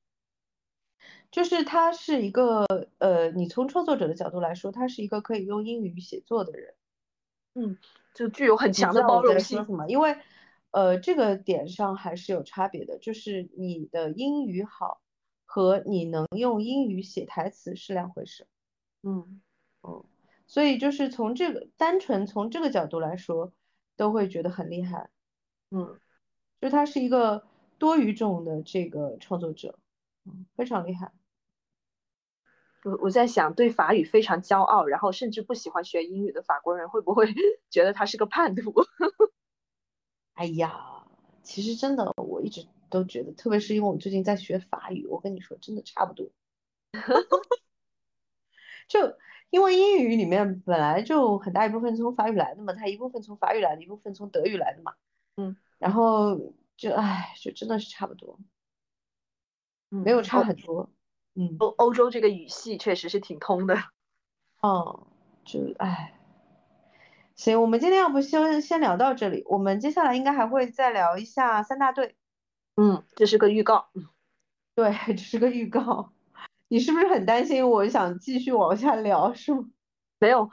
[1.36, 2.64] 就是他是一个，
[2.96, 6.74] 呃，你从创作者的角度来说，他是一个可以用英语写作的人。
[7.52, 7.76] 嗯，
[8.14, 9.58] 就具有很强的包容性。
[9.58, 9.86] 在说什么？
[9.86, 10.16] 因为，
[10.70, 15.02] 呃，这个点上还是有差别的，就是你的英语好
[15.44, 18.46] 和你能用英语写台词是两回事。
[19.02, 19.42] 嗯
[19.82, 20.02] 嗯，
[20.46, 23.52] 所以就是从这个单纯从这个角度来说，
[23.94, 25.10] 都会觉得很厉害。
[25.70, 26.00] 嗯，
[26.62, 29.78] 就他是一个多语种的这个创作者，
[30.24, 31.12] 嗯，非常厉害。
[32.84, 37.26] 我我在想，对法语非常骄傲，然后甚至不喜欢学英语的法国人，会不会
[37.70, 38.72] 觉得他是个叛徒？
[40.34, 41.04] 哎呀，
[41.42, 46.30] 其实真的，我一直都觉得，特别是因为我最近在学法语，我跟你说，真的差不多。
[48.88, 49.16] 就
[49.50, 54.94] 因为英语里面本来就很大一部分从法语来的嘛，它一部分从法语来的，一部分从德语来的嘛，
[55.36, 58.38] 嗯然后就唉，就真的是差不多，
[59.90, 60.88] 没嗯，有差很多，
[61.36, 63.76] 嗯，欧欧洲这个语系确实是挺通的。
[64.62, 65.06] 哦，
[65.44, 66.14] 就唉，
[67.34, 72.16] 行，我们今天要不先先聊到这里，我们接下来应该还会再聊一下三大队，
[72.76, 73.88] 嗯，这是个预告。
[74.74, 76.12] 对，这是个预告，
[76.68, 79.68] 你是不是很担心我想继续往下聊，是吗？
[80.18, 80.50] 没有，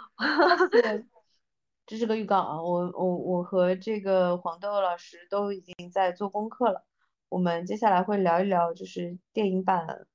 [0.70, 1.06] 对，
[1.86, 6.86] 这是个预告啊，我我我和这个黄豆老师都已经在做功课了，
[7.30, 10.06] 我们接下来会聊一聊就是电影版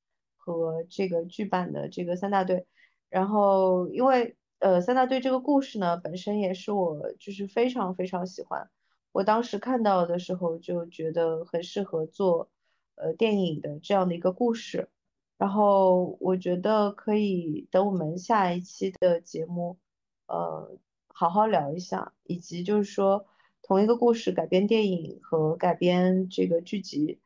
[0.48, 2.66] 和这个剧版的这个三大队，
[3.10, 8.70] 然后因为呃三大队这个故事呢本身也是我就是非常非常喜欢，
[9.12, 12.48] 我当时看到的时候就觉得很适合做
[12.94, 14.88] 呃电影的这样的一个故事。
[15.36, 19.78] 然后我觉得可以等我们下一期的节目，
[20.26, 20.76] 呃，
[21.06, 23.24] 好好聊一下，以及就是说
[23.62, 27.20] 同一个故事改编电影和改编这个剧集，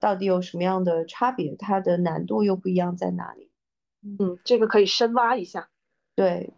[0.00, 3.50] 到底有什么样的差别，它的难度又不一样在哪里？
[4.02, 5.68] 嗯，嗯，这个可以深挖一下。
[6.14, 6.52] 对，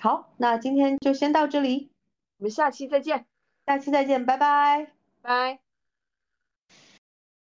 [0.00, 1.90] 好，那今天就先到这里，
[2.38, 3.26] 我们下期再见。
[3.66, 4.92] 下期再见，拜拜。
[5.22, 5.63] 拜。